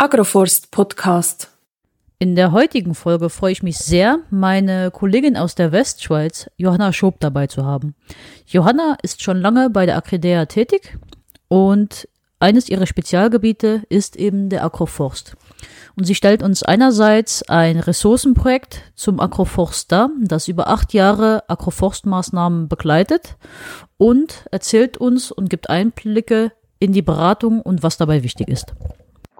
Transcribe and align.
Agroforst 0.00 0.70
Podcast. 0.70 1.50
In 2.18 2.34
der 2.34 2.52
heutigen 2.52 2.94
Folge 2.94 3.28
freue 3.28 3.52
ich 3.52 3.62
mich 3.62 3.76
sehr, 3.76 4.20
meine 4.30 4.90
Kollegin 4.90 5.36
aus 5.36 5.56
der 5.56 5.72
Westschweiz, 5.72 6.48
Johanna 6.56 6.94
Schob, 6.94 7.20
dabei 7.20 7.48
zu 7.48 7.66
haben. 7.66 7.94
Johanna 8.46 8.96
ist 9.02 9.22
schon 9.22 9.36
lange 9.42 9.68
bei 9.68 9.84
der 9.84 9.98
Acridea 9.98 10.46
tätig 10.46 10.96
und 11.48 12.08
eines 12.38 12.70
ihrer 12.70 12.86
Spezialgebiete 12.86 13.82
ist 13.90 14.16
eben 14.16 14.48
der 14.48 14.64
Agroforst. 14.64 15.36
Und 15.96 16.04
sie 16.04 16.14
stellt 16.14 16.42
uns 16.42 16.62
einerseits 16.62 17.42
ein 17.50 17.78
Ressourcenprojekt 17.78 18.80
zum 18.94 19.20
Agroforst 19.20 19.92
dar, 19.92 20.08
das 20.22 20.48
über 20.48 20.68
acht 20.68 20.94
Jahre 20.94 21.44
Agroforstmaßnahmen 21.46 22.68
begleitet 22.68 23.36
und 23.98 24.46
erzählt 24.50 24.96
uns 24.96 25.30
und 25.30 25.50
gibt 25.50 25.68
Einblicke 25.68 26.52
in 26.78 26.94
die 26.94 27.02
Beratung 27.02 27.60
und 27.60 27.82
was 27.82 27.98
dabei 27.98 28.22
wichtig 28.22 28.48
ist. 28.48 28.74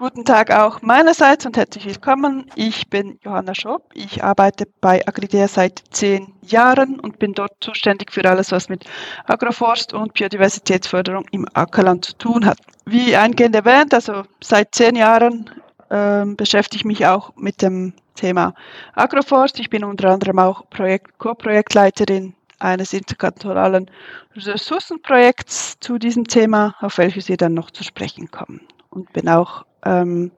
Guten 0.01 0.25
Tag 0.25 0.51
auch 0.51 0.81
meinerseits 0.81 1.45
und 1.45 1.59
herzlich 1.59 1.85
willkommen. 1.85 2.51
Ich 2.55 2.89
bin 2.89 3.19
Johanna 3.23 3.55
Schob. 3.55 3.91
Ich 3.93 4.25
arbeite 4.25 4.67
bei 4.81 5.07
Agridea 5.07 5.47
seit 5.47 5.83
zehn 5.91 6.33
Jahren 6.41 6.99
und 6.99 7.19
bin 7.19 7.35
dort 7.35 7.53
zuständig 7.61 8.11
für 8.11 8.25
alles, 8.25 8.51
was 8.51 8.71
mit 8.71 8.87
Agroforst 9.27 9.93
und 9.93 10.15
Biodiversitätsförderung 10.15 11.27
im 11.33 11.47
Ackerland 11.53 12.07
zu 12.07 12.15
tun 12.15 12.47
hat. 12.47 12.57
Wie 12.87 13.15
eingehend 13.15 13.55
erwähnt, 13.55 13.93
also 13.93 14.23
seit 14.43 14.75
zehn 14.75 14.97
Jahren 14.97 15.51
äh, 15.91 16.25
beschäftige 16.25 16.79
ich 16.79 16.85
mich 16.87 17.05
auch 17.05 17.37
mit 17.37 17.61
dem 17.61 17.93
Thema 18.15 18.55
Agroforst. 18.95 19.61
Ich 19.61 19.69
bin 19.69 19.85
unter 19.85 20.09
anderem 20.09 20.39
auch 20.39 20.65
Projekt, 20.71 21.19
Co-Projektleiterin 21.19 22.33
eines 22.59 22.95
interkantonalen 22.95 23.91
Ressourcenprojekts 24.35 25.79
zu 25.79 25.99
diesem 25.99 26.25
Thema, 26.27 26.75
auf 26.81 26.97
welches 26.97 27.29
wir 27.29 27.37
dann 27.37 27.53
noch 27.53 27.71
zu 27.71 27.85
sprechen 27.85 28.31
kommen. 28.31 28.63
Und 28.91 29.13
bin 29.13 29.29
auch 29.29 29.65
ähm, 29.85 30.33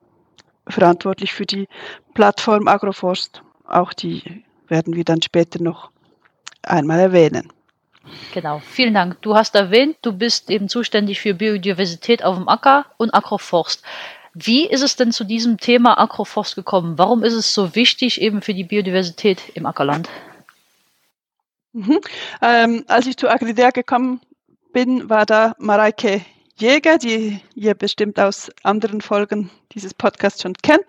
verantwortlich 0.69 1.33
für 1.33 1.47
die 1.47 1.69
Plattform 2.15 2.69
Agroforst. 2.69 3.43
Auch 3.67 3.93
die 3.93 4.45
werden 4.69 4.95
wir 4.95 5.05
dann 5.05 5.23
später 5.23 5.63
noch 5.63 5.91
einmal 6.63 7.01
erwähnen. 7.01 7.53
Genau, 8.35 8.61
vielen 8.61 8.95
Dank. 8.95 9.23
Du 9.23 9.35
hast 9.35 9.55
erwähnt, 9.55 9.97
du 10.03 10.13
bist 10.13 10.51
eben 10.51 10.69
zuständig 10.69 11.21
für 11.21 11.35
Biodiversität 11.35 12.25
auf 12.25 12.37
dem 12.37 12.49
Acker 12.49 12.87
und 12.97 13.15
Agroforst. 13.15 13.83
Wie 14.35 14.67
ist 14.67 14.83
es 14.83 14.97
denn 14.97 15.13
zu 15.13 15.25
diesem 15.25 15.59
Thema 15.59 15.99
Agroforst 15.99 16.57
gekommen? 16.57 16.99
Warum 16.99 17.23
ist 17.23 17.35
es 17.35 17.55
so 17.55 17.75
wichtig 17.75 18.21
eben 18.21 18.43
für 18.43 18.55
die 18.55 18.65
Biodiversität 18.65 19.51
im 19.55 19.67
Ackerland? 19.67 20.09
Mhm. 21.73 22.01
Ähm, 22.41 22.85
als 22.89 23.07
ich 23.07 23.17
zu 23.17 23.29
Agridea 23.29 23.71
gekommen 23.71 24.21
bin, 24.73 25.09
war 25.09 25.27
da 25.27 25.55
Mareike 25.59 26.23
Jäger, 26.57 26.99
die 26.99 27.41
ihr 27.55 27.75
bestimmt 27.75 28.21
aus 28.21 28.51
anderen 28.63 29.01
Folgen 29.01 29.51
dieses 29.73 29.95
Podcasts 29.95 30.43
schon 30.43 30.55
kennt. 30.63 30.85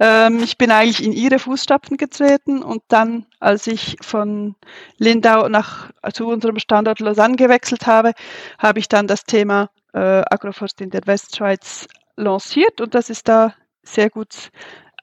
Ähm, 0.00 0.42
ich 0.42 0.58
bin 0.58 0.70
eigentlich 0.70 1.04
in 1.04 1.12
ihre 1.12 1.38
Fußstapfen 1.38 1.96
getreten 1.96 2.62
und 2.62 2.82
dann, 2.88 3.26
als 3.40 3.66
ich 3.66 3.96
von 4.00 4.56
Lindau 4.98 5.48
nach 5.48 5.90
zu 6.12 6.26
unserem 6.26 6.58
Standort 6.58 7.00
Lausanne 7.00 7.36
gewechselt 7.36 7.86
habe, 7.86 8.12
habe 8.58 8.80
ich 8.80 8.88
dann 8.88 9.06
das 9.06 9.24
Thema 9.24 9.70
äh, 9.92 10.22
Agroforst 10.30 10.80
in 10.80 10.90
der 10.90 11.06
Westschweiz 11.06 11.86
lanciert 12.16 12.80
und 12.80 12.94
das 12.94 13.08
ist 13.08 13.28
da 13.28 13.54
sehr 13.82 14.10
gut 14.10 14.50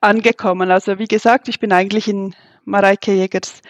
angekommen. 0.02 0.72
Also 0.72 1.00
wie 1.00 1.08
gesagt, 1.08 1.48
ich 1.48 1.60
bin 1.60 1.72
eigentlich 1.72 2.08
in 2.08 2.36
Mareike 2.66 3.14
Jägers 3.14 3.62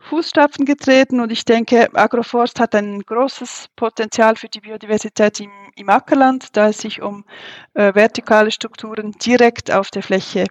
Fußstapfen 0.00 0.64
getreten 0.64 1.20
und 1.20 1.30
ich 1.30 1.44
denke, 1.44 1.88
Agroforst 1.94 2.58
hat 2.58 2.74
ein 2.74 3.00
großes 3.02 3.68
Potenzial 3.76 4.36
für 4.36 4.48
die 4.48 4.60
Biodiversität 4.60 5.40
im, 5.40 5.50
im 5.76 5.88
Ackerland, 5.88 6.56
da 6.56 6.68
es 6.68 6.78
sich 6.78 7.02
um 7.02 7.24
äh, 7.74 7.94
vertikale 7.94 8.50
Strukturen 8.50 9.12
direkt 9.12 9.70
auf 9.70 9.90
der 9.90 10.02
Fläche 10.02 10.46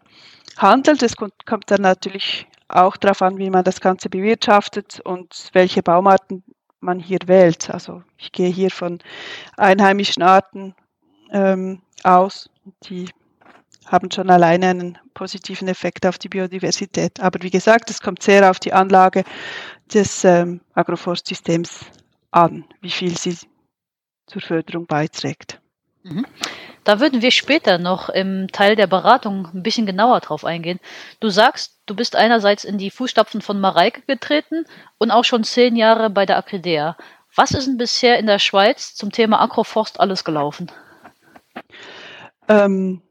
handelt. 0.58 1.04
Es 1.04 1.16
kommt, 1.16 1.46
kommt 1.46 1.70
dann 1.72 1.82
natürlich 1.82 2.48
auch 2.68 2.98
darauf 2.98 3.22
an, 3.22 3.38
wie 3.38 3.50
man 3.50 3.64
das 3.64 3.82
Ganze 3.82 4.10
bewirtschaftet 4.10 5.00
und 5.02 5.50
welche 5.54 5.82
Baumarten 5.82 6.44
man 6.80 7.00
hier 7.00 7.20
wählt. 7.26 7.70
Also 7.70 8.04
ich 8.18 8.32
gehe 8.32 8.50
hier 8.50 8.72
von 8.72 9.00
einheimischen 9.58 10.24
Arten 10.24 10.76
ähm, 11.32 11.82
aus, 12.04 12.50
die 12.84 13.10
haben 13.86 14.12
schon 14.12 14.30
alleine 14.30 14.68
einen 14.68 14.98
positiven 15.14 15.68
Effekt 15.68 16.06
auf 16.06 16.20
die 16.20 16.30
Biodiversität. 16.30 17.20
Aber 17.20 17.42
wie 17.42 17.50
gesagt, 17.50 17.90
es 17.90 18.02
kommt 18.02 18.22
sehr 18.22 18.50
auf 18.50 18.60
die 18.60 18.72
Anlage 18.72 19.24
des 19.92 20.24
ähm, 20.24 20.62
Agroforstsystems 20.76 21.86
an, 22.32 22.66
wie 22.82 22.92
viel 22.92 23.18
sie 23.18 23.36
zur 24.30 24.42
Förderung 24.42 24.86
beiträgt. 24.86 25.60
Mhm. 26.04 26.26
Da 26.84 27.00
würden 27.00 27.22
wir 27.22 27.32
später 27.32 27.78
noch 27.78 28.10
im 28.10 28.48
Teil 28.52 28.76
der 28.76 28.88
Beratung 28.88 29.48
ein 29.54 29.64
bisschen 29.64 29.86
genauer 29.86 30.22
drauf 30.22 30.46
eingehen. 30.46 30.80
Du 31.20 31.30
sagst, 31.30 31.82
du 31.86 31.96
bist 31.96 32.16
einerseits 32.16 32.64
in 32.64 32.78
die 32.78 32.90
Fußstapfen 32.90 33.42
von 33.42 33.60
Mareike 33.60 34.02
getreten 34.08 34.66
und 34.98 35.12
auch 35.12 35.26
schon 35.26 35.44
zehn 35.44 35.76
Jahre 35.76 36.10
bei 36.10 36.26
der 36.26 36.38
Acridea. 36.38 36.96
Was 37.36 37.52
ist 37.52 37.68
denn 37.68 37.78
bisher 37.78 38.18
in 38.18 38.26
der 38.26 38.40
Schweiz 38.40 38.96
zum 38.96 39.12
Thema 39.12 39.42
Agroforst 39.42 40.00
alles 40.00 40.24
gelaufen? 40.24 40.72
Ähm, 42.48 43.02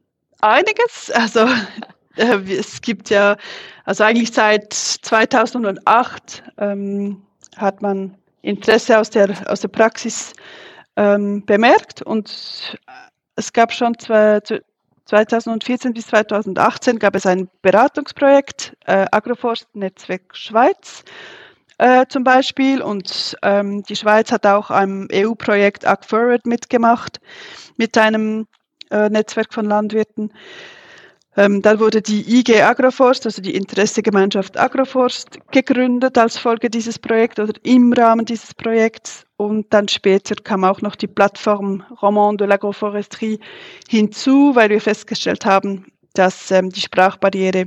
einiges. 0.40 1.10
Also 1.10 1.40
äh, 2.16 2.38
es 2.50 2.80
gibt 2.80 3.10
ja, 3.10 3.36
also 3.84 4.04
eigentlich 4.04 4.32
seit 4.32 4.72
2008 4.72 6.42
ähm, 6.58 7.22
hat 7.56 7.82
man 7.82 8.16
Interesse 8.42 8.98
aus 8.98 9.10
der, 9.10 9.50
aus 9.50 9.60
der 9.60 9.68
Praxis 9.68 10.32
ähm, 10.98 11.46
bemerkt 11.46 12.02
und 12.02 12.76
es 13.36 13.52
gab 13.52 13.72
schon 13.72 13.96
zwei, 13.98 14.40
2014 15.04 15.94
bis 15.94 16.08
2018 16.08 16.98
gab 16.98 17.14
es 17.14 17.24
ein 17.24 17.48
Beratungsprojekt, 17.62 18.76
äh, 18.84 19.06
Agroforst 19.12 19.68
Netzwerk 19.74 20.36
Schweiz 20.36 21.04
äh, 21.78 22.04
zum 22.08 22.24
Beispiel 22.24 22.82
und 22.82 23.36
ähm, 23.42 23.84
die 23.84 23.94
Schweiz 23.94 24.32
hat 24.32 24.44
auch 24.44 24.70
am 24.70 25.06
EU-Projekt 25.12 25.86
AgForward 25.86 26.46
mitgemacht 26.46 27.20
mit 27.76 27.96
einem 27.96 28.48
äh, 28.90 29.08
Netzwerk 29.08 29.54
von 29.54 29.66
Landwirten. 29.66 30.32
Ähm, 31.38 31.62
dann 31.62 31.78
wurde 31.78 32.02
die 32.02 32.40
IG 32.40 32.60
Agroforst, 32.62 33.24
also 33.24 33.40
die 33.40 33.54
Interessegemeinschaft 33.54 34.58
Agroforst, 34.58 35.38
gegründet 35.52 36.18
als 36.18 36.36
Folge 36.36 36.68
dieses 36.68 36.98
Projekts 36.98 37.38
oder 37.38 37.52
im 37.62 37.92
Rahmen 37.92 38.24
dieses 38.24 38.52
Projekts. 38.52 39.24
Und 39.36 39.72
dann 39.72 39.86
später 39.86 40.34
kam 40.34 40.64
auch 40.64 40.82
noch 40.82 40.96
die 40.96 41.06
Plattform 41.06 41.84
Roman 42.02 42.36
de 42.36 42.48
l'Agroforesterie 42.48 43.38
hinzu, 43.88 44.50
weil 44.56 44.70
wir 44.70 44.80
festgestellt 44.80 45.46
haben, 45.46 45.86
dass 46.14 46.50
ähm, 46.50 46.70
die 46.70 46.80
Sprachbarriere 46.80 47.66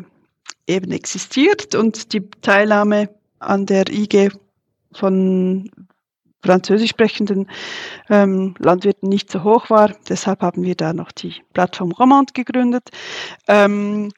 eben 0.68 0.92
existiert 0.92 1.74
und 1.74 2.12
die 2.12 2.30
Teilnahme 2.42 3.08
an 3.40 3.66
der 3.68 3.88
IG 3.90 4.32
von 4.92 5.72
französisch 6.44 6.92
sprechenden 6.92 7.48
ähm, 8.10 8.56
Landwirten 8.60 9.10
nicht 9.10 9.32
so 9.32 9.44
hoch 9.44 9.70
war. 9.70 9.92
Deshalb 10.10 10.42
haben 10.42 10.64
wir 10.64 10.76
da 10.76 10.94
noch 10.94 11.12
die 11.12 11.36
Plattform 11.54 11.92
Romand 11.92 12.34
gegründet. 12.34 12.90
Ähm, 13.48 14.12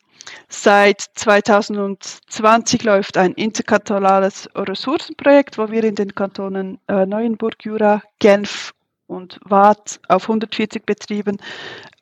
seit 0.50 1.01
2020 1.16 2.84
läuft 2.84 3.17
ein 3.17 3.34
interkantonales 3.34 4.50
Ressourcenprojekt, 4.56 5.57
wo 5.57 5.69
wir 5.69 5.84
in 5.84 5.95
den 5.95 6.16
Kantonen 6.16 6.79
äh, 6.88 7.06
Neuenburg, 7.06 7.63
Jura, 7.63 8.01
Genf 8.19 8.73
und 9.07 9.40
Waadt 9.44 10.00
auf 10.07 10.23
140 10.23 10.85
Betrieben 10.85 11.38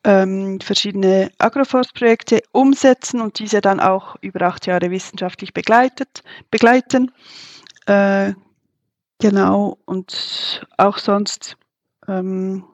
ähm, 0.04 0.60
verschiedene 0.60 1.30
Agroforstprojekte 1.38 2.42
umsetzen 2.52 3.20
und 3.20 3.38
diese 3.38 3.60
dann 3.60 3.80
auch 3.80 4.16
über 4.20 4.46
acht 4.46 4.66
Jahre 4.66 4.90
wissenschaftlich 4.90 5.52
begleitet, 5.52 6.22
begleiten. 6.50 7.12
Äh, 7.86 8.32
Genau, 9.22 9.78
und 9.84 10.66
auch 10.78 10.98
sonst 10.98 11.56
ähm, 12.08 12.64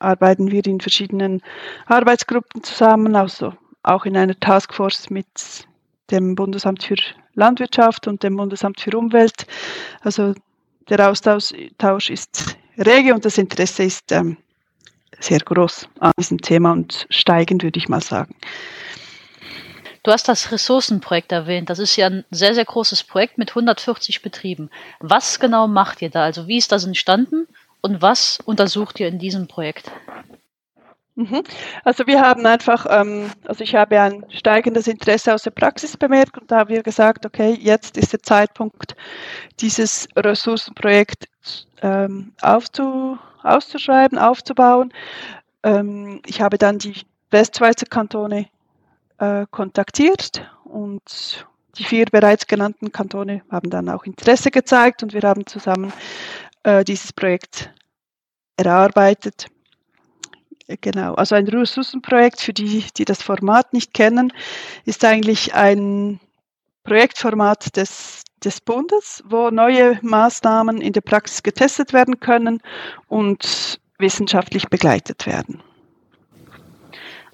arbeiten 0.00 0.50
wir 0.50 0.66
in 0.66 0.80
verschiedenen 0.80 1.40
Arbeitsgruppen 1.86 2.64
zusammen, 2.64 3.14
also 3.14 3.54
auch 3.84 4.04
in 4.04 4.16
einer 4.16 4.34
Taskforce 4.40 5.10
mit 5.10 5.28
dem 6.10 6.34
Bundesamt 6.34 6.82
für 6.82 6.96
Landwirtschaft 7.34 8.08
und 8.08 8.24
dem 8.24 8.36
Bundesamt 8.36 8.80
für 8.80 8.98
Umwelt. 8.98 9.46
Also 10.00 10.34
der 10.88 11.08
Austausch 11.08 12.10
ist 12.10 12.56
rege 12.78 13.14
und 13.14 13.24
das 13.24 13.38
Interesse 13.38 13.84
ist 13.84 14.10
ähm, 14.10 14.38
sehr 15.20 15.38
groß 15.38 15.88
an 16.00 16.10
diesem 16.18 16.40
Thema 16.40 16.72
und 16.72 17.06
steigend, 17.10 17.62
würde 17.62 17.78
ich 17.78 17.88
mal 17.88 18.02
sagen. 18.02 18.34
Du 20.02 20.10
hast 20.10 20.28
das 20.28 20.50
Ressourcenprojekt 20.50 21.30
erwähnt. 21.30 21.70
Das 21.70 21.78
ist 21.78 21.96
ja 21.96 22.06
ein 22.06 22.24
sehr, 22.30 22.54
sehr 22.54 22.64
großes 22.64 23.04
Projekt 23.04 23.38
mit 23.38 23.50
140 23.50 24.22
Betrieben. 24.22 24.68
Was 24.98 25.38
genau 25.38 25.68
macht 25.68 26.02
ihr 26.02 26.10
da? 26.10 26.24
Also 26.24 26.48
wie 26.48 26.58
ist 26.58 26.72
das 26.72 26.84
entstanden 26.84 27.46
und 27.82 28.02
was 28.02 28.40
untersucht 28.44 28.98
ihr 28.98 29.06
in 29.08 29.20
diesem 29.20 29.46
Projekt? 29.46 29.92
Mhm. 31.14 31.42
Also 31.84 32.06
wir 32.06 32.20
haben 32.20 32.46
einfach, 32.46 32.86
ähm, 32.88 33.30
also 33.44 33.62
ich 33.62 33.74
habe 33.74 34.00
ein 34.00 34.24
steigendes 34.30 34.88
Interesse 34.88 35.34
aus 35.34 35.42
der 35.42 35.50
Praxis 35.50 35.96
bemerkt 35.96 36.38
und 36.38 36.50
da 36.50 36.60
haben 36.60 36.70
wir 36.70 36.82
gesagt, 36.82 37.26
okay, 37.26 37.56
jetzt 37.60 37.96
ist 37.98 38.12
der 38.12 38.22
Zeitpunkt, 38.22 38.96
dieses 39.60 40.08
Ressourcenprojekt 40.16 41.28
ähm, 41.82 42.32
aufzu, 42.40 43.18
auszuschreiben, 43.42 44.18
aufzubauen. 44.18 44.92
Ähm, 45.62 46.22
ich 46.26 46.40
habe 46.40 46.56
dann 46.56 46.78
die 46.78 47.02
Westschweizer 47.30 47.86
Kantone 47.86 48.48
äh, 49.22 49.46
kontaktiert 49.52 50.50
und 50.64 51.46
die 51.78 51.84
vier 51.84 52.06
bereits 52.06 52.48
genannten 52.48 52.90
Kantone 52.90 53.42
haben 53.50 53.70
dann 53.70 53.88
auch 53.88 54.04
Interesse 54.04 54.50
gezeigt 54.50 55.02
und 55.04 55.14
wir 55.14 55.22
haben 55.22 55.46
zusammen 55.46 55.92
äh, 56.64 56.82
dieses 56.82 57.12
Projekt 57.12 57.72
erarbeitet. 58.56 59.46
Genau, 60.80 61.14
also 61.14 61.36
ein 61.36 61.46
Ressourcenprojekt 61.46 62.40
für 62.40 62.52
die, 62.52 62.84
die 62.96 63.04
das 63.04 63.22
Format 63.22 63.72
nicht 63.72 63.94
kennen, 63.94 64.32
ist 64.86 65.04
eigentlich 65.04 65.54
ein 65.54 66.18
Projektformat 66.82 67.76
des, 67.76 68.24
des 68.42 68.60
Bundes, 68.60 69.22
wo 69.26 69.50
neue 69.50 69.98
Maßnahmen 70.02 70.80
in 70.80 70.92
der 70.92 71.00
Praxis 71.00 71.44
getestet 71.44 71.92
werden 71.92 72.18
können 72.18 72.60
und 73.06 73.78
wissenschaftlich 73.98 74.68
begleitet 74.68 75.26
werden. 75.26 75.62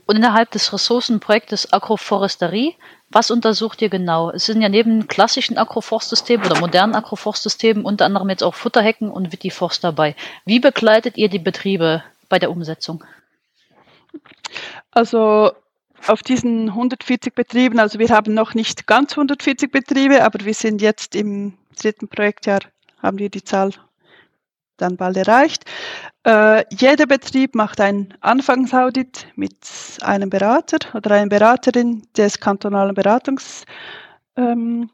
Und 0.09 0.17
innerhalb 0.17 0.51
des 0.53 0.73
Ressourcenprojektes 0.73 1.71
Agroforesterie, 1.71 2.77
was 3.11 3.31
untersucht 3.31 3.83
ihr 3.83 3.91
genau? 3.91 4.31
Es 4.31 4.47
sind 4.47 4.63
ja 4.63 4.71
neben 4.71 5.07
klassischen 5.07 5.59
Agroforstsystemen 5.59 6.47
oder 6.47 6.59
modernen 6.59 6.95
Agroforstsystemen 6.95 7.85
unter 7.85 8.07
anderem 8.07 8.31
jetzt 8.31 8.43
auch 8.43 8.55
Futterhecken 8.55 9.11
und 9.11 9.33
Vitiforst 9.33 9.85
dabei. 9.85 10.17
Wie 10.47 10.61
begleitet 10.61 11.19
ihr 11.19 11.29
die 11.29 11.39
Betriebe 11.39 12.03
bei 12.31 12.39
der 12.39 12.51
Umsetzung? 12.51 13.05
Also 14.93 15.53
auf 16.07 16.23
diesen 16.23 16.71
140 16.71 17.35
Betrieben, 17.35 17.79
also 17.79 17.99
wir 17.99 18.09
haben 18.09 18.33
noch 18.33 18.55
nicht 18.55 18.87
ganz 18.87 19.13
140 19.13 19.71
Betriebe, 19.71 20.25
aber 20.25 20.43
wir 20.43 20.55
sind 20.55 20.81
jetzt 20.81 21.17
im 21.17 21.59
dritten 21.79 22.09
Projektjahr, 22.09 22.61
haben 23.03 23.19
wir 23.19 23.29
die 23.29 23.45
Zahl 23.45 23.73
dann 24.79 24.97
bald 24.97 25.17
erreicht. 25.17 25.65
Äh, 26.25 26.65
jeder 26.71 27.07
Betrieb 27.07 27.55
macht 27.55 27.81
ein 27.81 28.15
Anfangsaudit 28.21 29.29
mit 29.37 29.57
einem 30.01 30.31
Berater 30.31 30.79
oder 30.95 31.13
einer 31.13 31.29
Beraterin 31.29 32.03
des 32.17 32.41
kantonalen 32.41 32.95
Beratungsdienstes. 32.95 33.67
Ähm, 34.37 34.91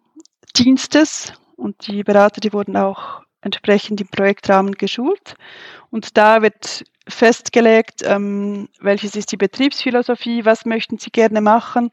und 1.57 1.87
die 1.87 2.03
Berater, 2.03 2.41
die 2.41 2.53
wurden 2.53 2.77
auch 2.77 3.23
entsprechend 3.41 4.01
im 4.01 4.09
Projektrahmen 4.09 4.73
geschult. 4.73 5.37
Und 5.91 6.17
da 6.17 6.43
wird 6.43 6.85
festgelegt, 7.07 8.03
ähm, 8.05 8.69
welches 8.81 9.15
ist 9.15 9.31
die 9.33 9.37
Betriebsphilosophie, 9.37 10.45
was 10.45 10.65
möchten 10.65 10.99
Sie 10.99 11.11
gerne 11.11 11.41
machen. 11.41 11.91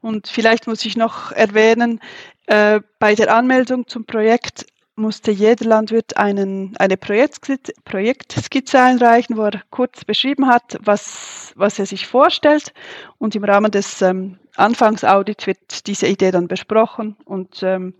Und 0.00 0.28
vielleicht 0.28 0.66
muss 0.66 0.84
ich 0.84 0.96
noch 0.96 1.32
erwähnen, 1.32 2.00
äh, 2.46 2.80
bei 2.98 3.14
der 3.14 3.34
Anmeldung 3.34 3.86
zum 3.86 4.04
Projekt 4.04 4.66
musste 4.96 5.30
jeder 5.30 5.64
Landwirt 5.64 6.16
einen, 6.16 6.76
eine 6.78 6.96
Projektskizze 6.96 8.80
einreichen, 8.80 9.36
wo 9.36 9.42
er 9.42 9.62
kurz 9.70 10.04
beschrieben 10.04 10.46
hat, 10.46 10.78
was, 10.80 11.52
was 11.56 11.78
er 11.78 11.86
sich 11.86 12.06
vorstellt. 12.06 12.72
Und 13.18 13.34
im 13.34 13.44
Rahmen 13.44 13.70
des 13.70 14.02
ähm, 14.02 14.38
Anfangsaudits 14.56 15.46
wird 15.46 15.86
diese 15.86 16.06
Idee 16.06 16.30
dann 16.30 16.48
besprochen 16.48 17.16
und 17.24 17.62
ähm, 17.62 17.94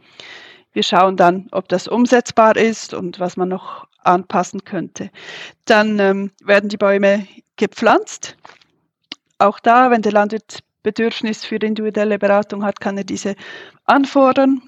wir 0.72 0.82
schauen 0.82 1.16
dann, 1.16 1.48
ob 1.52 1.68
das 1.68 1.86
umsetzbar 1.88 2.56
ist 2.56 2.94
und 2.94 3.20
was 3.20 3.36
man 3.36 3.48
noch 3.48 3.86
anpassen 4.02 4.64
könnte. 4.64 5.10
Dann 5.64 5.98
ähm, 5.98 6.32
werden 6.44 6.68
die 6.68 6.76
Bäume 6.76 7.26
gepflanzt. 7.56 8.36
Auch 9.38 9.60
da, 9.60 9.90
wenn 9.90 10.02
der 10.02 10.12
Landwirt 10.12 10.60
Bedürfnis 10.82 11.44
für 11.44 11.56
individuelle 11.56 12.18
Beratung 12.18 12.64
hat, 12.64 12.78
kann 12.80 12.98
er 12.98 13.04
diese 13.04 13.34
anfordern 13.84 14.62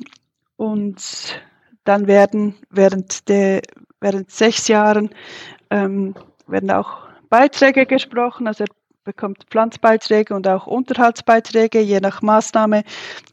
und 0.56 1.40
dann 1.86 2.06
werden 2.06 2.54
während 2.70 3.28
der 3.28 3.62
während 4.00 4.30
sechs 4.30 4.68
Jahren 4.68 5.10
ähm, 5.70 6.14
werden 6.46 6.70
auch 6.70 7.06
Beiträge 7.28 7.86
gesprochen, 7.86 8.46
also 8.46 8.64
er 8.64 8.70
bekommt 9.04 9.44
Pflanzbeiträge 9.50 10.34
und 10.34 10.46
auch 10.48 10.66
Unterhaltsbeiträge, 10.66 11.80
je 11.80 12.00
nach 12.00 12.22
Maßnahme, 12.22 12.82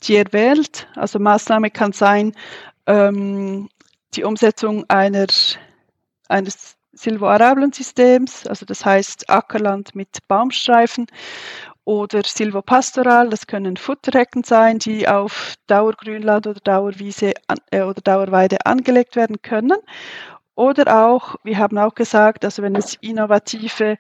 die 0.03 0.15
er 0.15 0.31
wählt. 0.31 0.88
Also 0.95 1.19
Maßnahme 1.19 1.71
kann 1.71 1.91
sein 1.91 2.33
ähm, 2.85 3.69
die 4.13 4.23
Umsetzung 4.23 4.85
einer, 4.88 5.25
eines 6.29 6.75
Silvoarablen-Systems, 6.94 8.45
also 8.45 8.65
das 8.65 8.85
heißt 8.85 9.29
Ackerland 9.29 9.95
mit 9.95 10.27
Baumstreifen 10.27 11.07
oder 11.85 12.24
Silvopastoral, 12.24 13.30
das 13.30 13.47
können 13.47 13.77
Futterhecken 13.77 14.44
sein, 14.44 14.80
die 14.80 15.07
auf 15.07 15.56
Dauergrünland 15.68 16.47
oder 16.47 16.59
Dauerwiese 16.62 17.33
äh, 17.71 17.81
oder 17.81 18.01
Dauerweide 18.01 18.65
angelegt 18.65 19.15
werden 19.15 19.41
können. 19.41 19.77
Oder 20.56 21.06
auch, 21.06 21.35
wir 21.44 21.57
haben 21.57 21.77
auch 21.77 21.95
gesagt, 21.95 22.45
also 22.45 22.62
wenn 22.62 22.75
es 22.75 22.95
innovative 23.01 23.97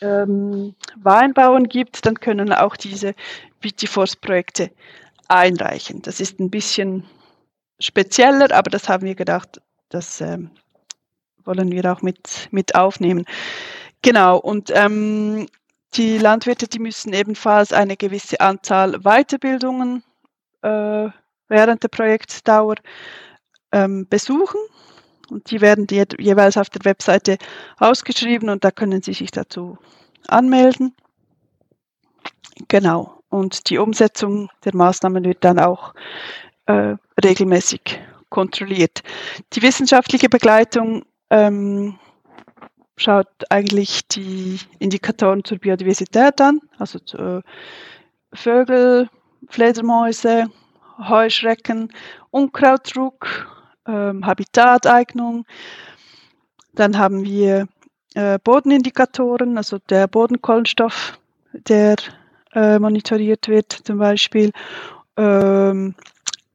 ähm, 0.00 0.74
Weinbauern 0.96 1.68
gibt, 1.68 2.04
dann 2.04 2.18
können 2.18 2.52
auch 2.52 2.76
diese 2.76 3.14
Vitiforst-Projekte 3.60 4.70
einreichen. 5.28 6.02
Das 6.02 6.20
ist 6.20 6.40
ein 6.40 6.50
bisschen 6.50 7.04
spezieller, 7.78 8.52
aber 8.52 8.70
das 8.70 8.88
haben 8.88 9.06
wir 9.06 9.14
gedacht, 9.14 9.60
das 9.88 10.20
ähm, 10.20 10.50
wollen 11.44 11.70
wir 11.70 11.90
auch 11.90 12.02
mit, 12.02 12.48
mit 12.50 12.74
aufnehmen. 12.74 13.24
Genau, 14.02 14.36
und 14.36 14.70
ähm, 14.74 15.46
die 15.96 16.18
Landwirte, 16.18 16.68
die 16.68 16.78
müssen 16.78 17.12
ebenfalls 17.12 17.72
eine 17.72 17.96
gewisse 17.96 18.40
Anzahl 18.40 18.98
Weiterbildungen 19.00 20.02
äh, 20.62 21.08
während 21.48 21.82
der 21.82 21.88
Projektdauer 21.88 22.76
ähm, 23.72 24.06
besuchen. 24.08 24.60
Und 25.30 25.50
die 25.50 25.60
werden 25.60 25.86
die 25.86 26.04
jeweils 26.18 26.56
auf 26.56 26.68
der 26.70 26.84
Webseite 26.84 27.38
ausgeschrieben 27.78 28.50
und 28.50 28.64
da 28.64 28.70
können 28.70 29.02
Sie 29.02 29.14
sich 29.14 29.30
dazu 29.30 29.78
anmelden. 30.28 30.94
Genau. 32.68 33.22
Und 33.30 33.68
die 33.70 33.78
Umsetzung 33.78 34.48
der 34.64 34.76
Maßnahmen 34.76 35.24
wird 35.24 35.42
dann 35.44 35.58
auch 35.58 35.94
äh, 36.66 36.94
regelmäßig 37.22 38.00
kontrolliert. 38.28 39.02
Die 39.54 39.62
wissenschaftliche 39.62 40.28
Begleitung 40.28 41.04
ähm, 41.30 41.98
schaut 42.96 43.28
eigentlich 43.50 44.06
die 44.08 44.58
Indikatoren 44.78 45.44
zur 45.44 45.58
Biodiversität 45.58 46.40
an, 46.40 46.60
also 46.78 46.98
äh, 47.16 47.42
Vögel, 48.32 49.10
Fledermäuse, 49.48 50.46
Heuschrecken, 50.98 51.92
Unkrautdruck, 52.30 53.48
ähm, 53.86 54.26
Habitateignung. 54.26 55.44
Dann 56.74 56.98
haben 56.98 57.24
wir 57.24 57.68
äh, 58.14 58.38
Bodenindikatoren, 58.42 59.56
also 59.56 59.78
der 59.78 60.08
Bodenkohlenstoff, 60.08 61.20
der 61.52 61.94
äh, 62.54 62.78
monitoriert 62.78 63.48
wird 63.48 63.72
zum 63.72 63.98
Beispiel. 63.98 64.52
Ähm, 65.16 65.94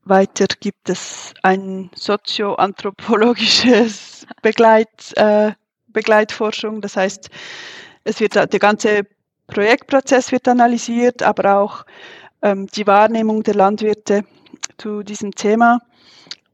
weiter 0.05 0.45
gibt 0.59 0.89
es 0.89 1.33
ein 1.43 1.91
sozioanthropologisches 1.93 4.25
Begleit, 4.41 5.13
äh, 5.15 5.51
Begleitforschung. 5.91 6.81
Das 6.81 6.95
heißt, 6.95 7.29
es 8.03 8.19
wird 8.19 8.35
der 8.35 8.59
ganze 8.59 9.03
Projektprozess 9.47 10.31
wird 10.31 10.47
analysiert, 10.47 11.23
aber 11.23 11.57
auch 11.57 11.85
ähm, 12.41 12.67
die 12.67 12.87
Wahrnehmung 12.87 13.43
der 13.43 13.55
Landwirte 13.55 14.23
zu 14.77 15.03
diesem 15.03 15.31
Thema 15.31 15.79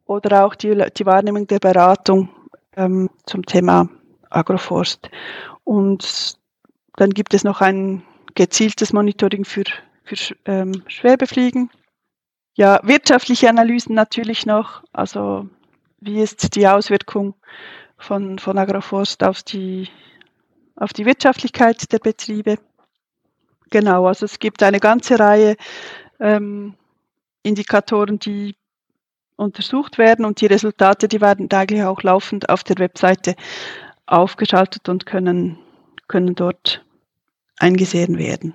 oder 0.06 0.46
auch 0.46 0.56
die, 0.56 0.84
die 0.98 1.06
Wahrnehmung 1.06 1.48
der 1.48 1.60
Beratung 1.60 2.30
ähm, 2.76 3.10
zum 3.26 3.46
Thema 3.46 3.90
Agroforst. 4.30 5.10
Und 5.64 6.38
dann 6.96 7.10
gibt 7.12 7.34
es 7.34 7.44
noch 7.44 7.62
ein 7.62 8.04
gezieltes 8.36 8.94
Monitoring 8.94 9.46
für, 9.46 9.64
für 10.04 10.36
ähm, 10.46 10.84
Schwebefliegen. 10.88 11.70
Ja, 12.56 12.80
wirtschaftliche 12.84 13.50
Analysen 13.50 13.96
natürlich 13.96 14.46
noch. 14.46 14.84
Also 14.94 15.50
wie 16.00 16.22
ist 16.22 16.56
die 16.56 16.68
Auswirkung 16.68 17.36
von, 18.06 18.40
von 18.40 18.58
Agroforst 18.58 19.24
auf 19.24 19.44
die, 19.44 19.90
auf 20.76 20.94
die 20.94 21.06
Wirtschaftlichkeit 21.06 21.92
der 21.92 22.00
Betriebe. 22.00 22.58
Genau, 23.72 24.06
also 24.06 24.26
es 24.26 24.40
gibt 24.40 24.62
eine 24.64 24.80
ganze 24.80 25.20
Reihe 25.20 25.58
ähm, 26.20 26.76
Indikatoren, 27.44 28.20
die 28.20 28.56
untersucht 29.36 29.98
werden 29.98 30.24
und 30.24 30.40
die 30.40 30.46
Resultate, 30.46 31.08
die 31.08 31.20
werden 31.20 31.52
eigentlich 31.52 31.84
auch 31.84 32.04
laufend 32.04 32.50
auf 32.50 32.64
der 32.64 32.78
Webseite 32.78 33.36
aufgeschaltet 34.06 34.88
und 34.88 35.06
können, 35.06 35.58
können 36.08 36.36
dort 36.36 36.86
eingesehen 37.58 38.18
werden. 38.18 38.54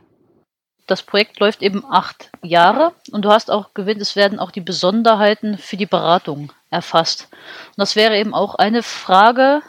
Das 0.87 1.03
Projekt 1.03 1.39
läuft 1.39 1.63
eben 1.63 1.85
acht 1.85 2.31
Jahre 2.43 2.95
und 3.13 3.25
du 3.25 3.31
hast 3.31 3.51
auch 3.51 3.75
gewinnt, 3.75 4.01
es 4.01 4.17
werden 4.17 4.39
auch 4.39 4.51
die 4.51 4.61
Besonderheiten 4.61 5.59
für 5.59 5.77
die 5.77 5.87
Beratung 5.87 6.53
erfasst. 6.71 7.29
Und 7.31 7.79
das 7.79 7.97
wäre 7.97 8.19
eben 8.19 8.35
auch 8.35 8.55
eine 8.55 8.83
Frage 8.83 9.63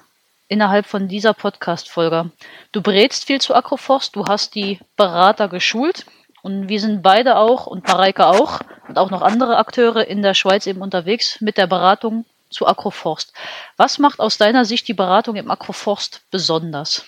innerhalb 0.48 0.86
von 0.86 1.08
dieser 1.08 1.34
Podcast-Folge. 1.34 2.32
Du 2.72 2.82
berätst 2.82 3.26
viel 3.26 3.40
zu 3.40 3.56
Agroforst, 3.56 4.16
du 4.16 4.26
hast 4.26 4.56
die 4.56 4.80
Berater 4.98 5.48
geschult 5.48 6.06
und 6.42 6.68
wir 6.68 6.80
sind 6.80 7.02
beide 7.02 7.38
auch 7.38 7.68
und 7.68 7.88
Mareike 7.88 8.28
auch 8.28 8.60
und 8.88 8.98
auch 8.98 9.12
noch 9.12 9.22
andere 9.22 9.58
Akteure 9.58 10.06
in 10.08 10.22
der 10.22 10.34
Schweiz 10.34 10.68
eben 10.68 10.82
unterwegs 10.82 11.40
mit 11.40 11.58
der 11.58 11.68
Beratung 11.68 12.26
zu 12.50 12.68
Agroforst. 12.68 13.34
Was 13.78 13.98
macht 13.98 14.20
aus 14.20 14.38
deiner 14.38 14.66
Sicht 14.66 14.88
die 14.88 14.94
Beratung 14.94 15.38
im 15.38 15.50
Agroforst 15.50 16.22
besonders? 16.32 17.06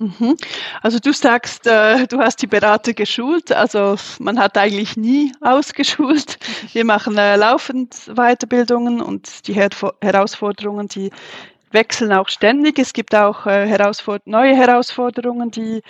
Mhm. 0.00 0.36
Also 0.80 1.00
du 1.00 1.12
sagst, 1.12 1.66
äh, 1.66 2.06
du 2.06 2.20
hast 2.20 2.40
die 2.40 2.46
Berater 2.46 2.94
geschult. 2.94 3.50
Also 3.50 3.96
man 4.20 4.38
hat 4.38 4.56
eigentlich 4.56 4.96
nie 4.96 5.32
ausgeschult. 5.40 6.38
Wir 6.72 6.84
machen 6.84 7.18
äh, 7.18 7.36
laufend 7.36 8.08
Weiterbildungen 8.14 9.00
und 9.00 9.48
die 9.48 9.54
Her 9.54 9.70
Herausforderungen, 10.00 10.86
die 10.86 11.10
wechseln 11.72 12.12
auch 12.12 12.28
ständig. 12.28 12.78
Es 12.78 12.92
gibt 12.92 13.14
auch 13.14 13.46
äh, 13.46 13.66
Herausfor 13.66 14.20
neue 14.24 14.54
Herausforderungen, 14.54 15.50
die 15.50 15.82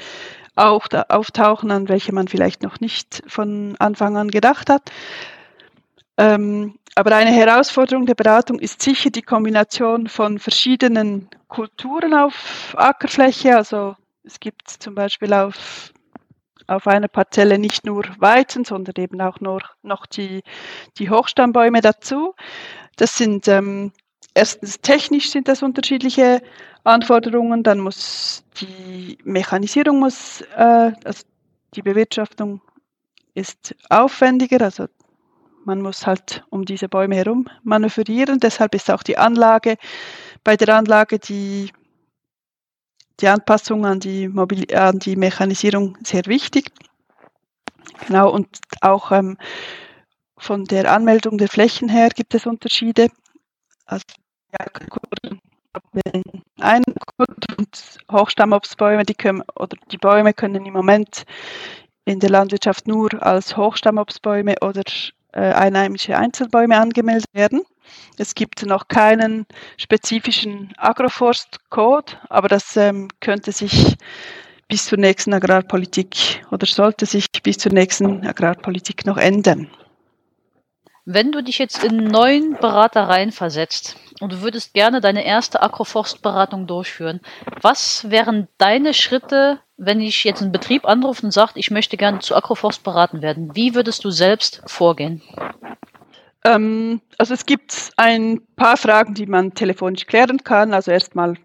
auch 0.56 0.88
auftauchen, 1.08 1.70
an 1.70 1.88
welche 1.88 2.12
man 2.12 2.28
vielleicht 2.28 2.62
noch 2.62 2.80
nicht 2.80 3.22
von 3.26 3.76
Anfang 3.78 4.16
an 4.16 4.28
gedacht 4.28 4.70
hat. 4.70 4.90
Ähm, 6.16 6.78
aber 6.98 7.14
eine 7.14 7.30
Herausforderung 7.30 8.06
der 8.06 8.16
Beratung 8.16 8.58
ist 8.58 8.82
sicher 8.82 9.10
die 9.10 9.22
Kombination 9.22 10.08
von 10.08 10.40
verschiedenen 10.40 11.28
Kulturen 11.46 12.12
auf 12.12 12.74
Ackerfläche. 12.76 13.56
Also 13.56 13.94
es 14.24 14.40
gibt 14.40 14.68
zum 14.68 14.96
Beispiel 14.96 15.32
auf, 15.32 15.92
auf 16.66 16.88
einer 16.88 17.06
Parzelle 17.06 17.56
nicht 17.56 17.86
nur 17.86 18.04
Weizen, 18.18 18.64
sondern 18.64 18.94
eben 18.98 19.20
auch 19.20 19.38
nur, 19.38 19.60
noch 19.82 20.06
die, 20.06 20.42
die 20.98 21.08
Hochstammbäume 21.08 21.82
dazu. 21.82 22.34
Das 22.96 23.16
sind 23.16 23.46
ähm, 23.46 23.92
erstens 24.34 24.80
technisch 24.80 25.30
sind 25.30 25.46
das 25.46 25.62
unterschiedliche 25.62 26.42
Anforderungen, 26.82 27.62
dann 27.62 27.78
muss 27.78 28.42
die 28.60 29.18
Mechanisierung 29.22 30.00
muss, 30.00 30.40
äh, 30.56 30.90
also 31.04 31.22
die 31.74 31.82
Bewirtschaftung 31.82 32.60
ist 33.34 33.76
aufwendiger, 33.88 34.60
also 34.62 34.88
man 35.68 35.82
muss 35.82 36.06
halt 36.06 36.44
um 36.50 36.64
diese 36.64 36.88
Bäume 36.88 37.14
herum 37.14 37.46
manövrieren. 37.62 38.40
Deshalb 38.40 38.74
ist 38.74 38.90
auch 38.90 39.04
die 39.04 39.18
Anlage, 39.18 39.76
bei 40.42 40.56
der 40.56 40.74
Anlage 40.74 41.18
die, 41.18 41.70
die 43.20 43.28
Anpassung 43.28 43.86
an 43.86 44.00
die, 44.00 44.28
Mobil 44.28 44.64
an 44.74 44.98
die 44.98 45.14
Mechanisierung 45.14 45.96
sehr 46.02 46.24
wichtig. 46.26 46.72
Genau, 48.06 48.30
und 48.30 48.48
auch 48.80 49.12
ähm, 49.12 49.36
von 50.38 50.64
der 50.64 50.90
Anmeldung 50.90 51.36
der 51.36 51.48
Flächen 51.48 51.88
her 51.88 52.08
gibt 52.08 52.34
es 52.34 52.46
Unterschiede. 52.46 53.08
Also 53.84 54.04
ein 56.60 56.84
und 57.16 57.98
Hochstammobstbäume, 58.10 59.04
die 59.04 59.14
können, 59.14 59.42
oder 59.54 59.76
die 59.90 59.98
Bäume 59.98 60.32
können 60.32 60.64
im 60.64 60.72
Moment 60.72 61.24
in 62.06 62.20
der 62.20 62.30
Landwirtschaft 62.30 62.88
nur 62.88 63.10
als 63.22 63.56
Hochstammobstbäume 63.56 64.56
oder 64.62 64.82
einheimische 65.32 66.16
Einzelbäume 66.16 66.76
angemeldet 66.76 67.26
werden. 67.32 67.62
Es 68.18 68.34
gibt 68.34 68.66
noch 68.66 68.88
keinen 68.88 69.46
spezifischen 69.76 70.72
Agroforst-Code, 70.76 72.12
aber 72.28 72.48
das 72.48 72.76
ähm, 72.76 73.08
könnte 73.20 73.52
sich 73.52 73.96
bis 74.68 74.86
zur 74.86 74.98
nächsten 74.98 75.32
Agrarpolitik 75.32 76.44
oder 76.50 76.66
sollte 76.66 77.06
sich 77.06 77.26
bis 77.42 77.58
zur 77.58 77.72
nächsten 77.72 78.26
Agrarpolitik 78.26 79.06
noch 79.06 79.16
ändern. 79.16 79.68
Wenn 81.10 81.32
du 81.32 81.42
dich 81.42 81.56
jetzt 81.56 81.82
in 81.84 82.04
neuen 82.04 82.58
Berater 82.60 83.04
reinversetzt 83.04 83.96
und 84.20 84.30
du 84.30 84.42
würdest 84.42 84.74
gerne 84.74 85.00
deine 85.00 85.24
erste 85.24 85.62
Agroforstberatung 85.62 86.66
durchführen, 86.66 87.22
was 87.62 88.10
wären 88.10 88.46
deine 88.58 88.92
Schritte, 88.92 89.58
wenn 89.78 90.02
ich 90.02 90.22
jetzt 90.24 90.42
einen 90.42 90.52
Betrieb 90.52 90.84
anrufe 90.84 91.24
und 91.24 91.32
sagt, 91.32 91.56
ich 91.56 91.70
möchte 91.70 91.96
gerne 91.96 92.18
zu 92.18 92.36
Agroforst 92.36 92.82
beraten 92.82 93.22
werden? 93.22 93.56
Wie 93.56 93.74
würdest 93.74 94.04
du 94.04 94.10
selbst 94.10 94.60
vorgehen? 94.66 95.22
Ähm, 96.44 97.00
also 97.16 97.32
es 97.32 97.46
gibt 97.46 97.90
ein 97.96 98.42
paar 98.56 98.76
Fragen, 98.76 99.14
die 99.14 99.24
man 99.24 99.54
telefonisch 99.54 100.04
klären 100.04 100.44
kann. 100.44 100.74
Also 100.74 100.90
erstmal, 100.90 101.36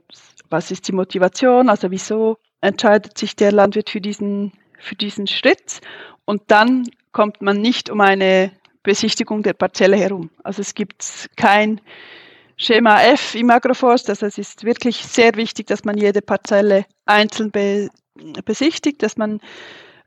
was 0.50 0.72
ist 0.72 0.90
die 0.90 0.94
Motivation? 0.94 1.70
Also 1.70 1.90
wieso 1.90 2.38
entscheidet 2.60 3.18
sich 3.18 3.38
der 3.38 3.54
Landwirt 3.54 3.90
für 3.90 4.02
diesen, 4.02 4.52
für 4.78 4.96
diesen 4.96 5.26
Schritt? 5.26 5.80
Und 6.26 6.42
dann 6.48 6.90
kommt 7.14 7.42
man 7.42 7.62
nicht 7.62 7.90
um 7.90 8.02
eine 8.02 8.52
Besichtigung 8.84 9.44
der 9.44 9.54
Parzelle 9.54 9.98
herum. 9.98 10.30
Also 10.44 10.62
es 10.62 10.76
gibt 10.76 11.30
kein 11.38 11.82
Schema 12.58 13.02
F 13.02 13.36
im 13.36 13.50
Agroforst. 13.50 14.10
Also 14.10 14.26
es 14.26 14.38
ist 14.38 14.64
wirklich 14.64 14.98
sehr 14.98 15.36
wichtig, 15.36 15.68
dass 15.68 15.84
man 15.84 15.98
jede 15.98 16.22
Parzelle 16.22 16.86
einzeln 17.06 17.52
be 17.52 17.90
besichtigt, 18.46 19.02
dass 19.02 19.18
man 19.18 19.40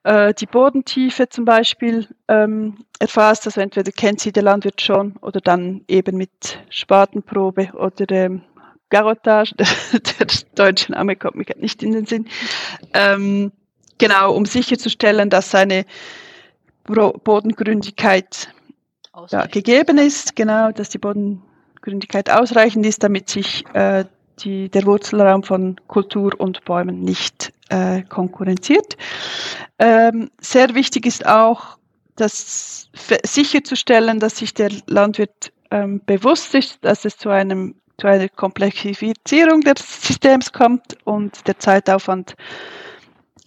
äh, 0.04 0.32
die 0.32 0.46
Bodentiefe 0.46 1.28
zum 1.28 1.44
Beispiel 1.44 2.06
ähm, 2.28 2.84
erfasst. 3.00 3.46
Also 3.46 3.60
entweder 3.60 3.90
kennt 3.90 4.20
sie 4.20 4.30
der 4.30 4.44
Landwirt 4.44 4.80
schon 4.80 5.16
oder 5.20 5.40
dann 5.40 5.84
eben 5.88 6.16
mit 6.16 6.60
Spatenprobe 6.70 7.72
oder 7.74 8.08
ähm, 8.10 8.42
Garotage. 8.90 9.54
Der, 9.58 9.66
der 9.96 10.26
deutsche 10.54 10.92
Name 10.92 11.16
kommt 11.16 11.34
mir 11.34 11.44
nicht 11.56 11.82
in 11.82 11.90
den 11.90 12.06
Sinn. 12.06 12.28
Ähm, 12.94 13.50
genau, 13.98 14.32
um 14.32 14.46
sicherzustellen, 14.46 15.28
dass 15.28 15.50
seine 15.50 15.84
Bodengründigkeit 16.84 18.48
ja, 19.30 19.46
gegeben 19.46 19.98
ist, 19.98 20.36
genau, 20.36 20.70
dass 20.72 20.88
die 20.88 20.98
Bodengründigkeit 20.98 22.30
ausreichend 22.30 22.86
ist, 22.86 23.02
damit 23.02 23.28
sich 23.28 23.64
äh, 23.74 24.04
die, 24.40 24.68
der 24.68 24.84
Wurzelraum 24.84 25.42
von 25.42 25.76
Kultur 25.86 26.32
und 26.38 26.64
Bäumen 26.64 27.02
nicht 27.02 27.52
äh, 27.70 28.02
konkurrenziert. 28.02 28.96
Ähm, 29.78 30.30
sehr 30.40 30.74
wichtig 30.74 31.06
ist 31.06 31.26
auch, 31.26 31.78
das 32.16 32.90
sicherzustellen, 33.24 34.20
dass 34.20 34.38
sich 34.38 34.54
der 34.54 34.70
Landwirt 34.86 35.52
ähm, 35.70 36.00
bewusst 36.06 36.54
ist, 36.54 36.78
dass 36.82 37.04
es 37.04 37.18
zu 37.18 37.28
einem 37.28 37.74
zu 37.98 38.06
einer 38.08 38.28
Komplexifizierung 38.28 39.62
des 39.62 39.78
Systems 40.02 40.52
kommt 40.52 40.98
und 41.04 41.46
der 41.46 41.58
Zeitaufwand 41.58 42.36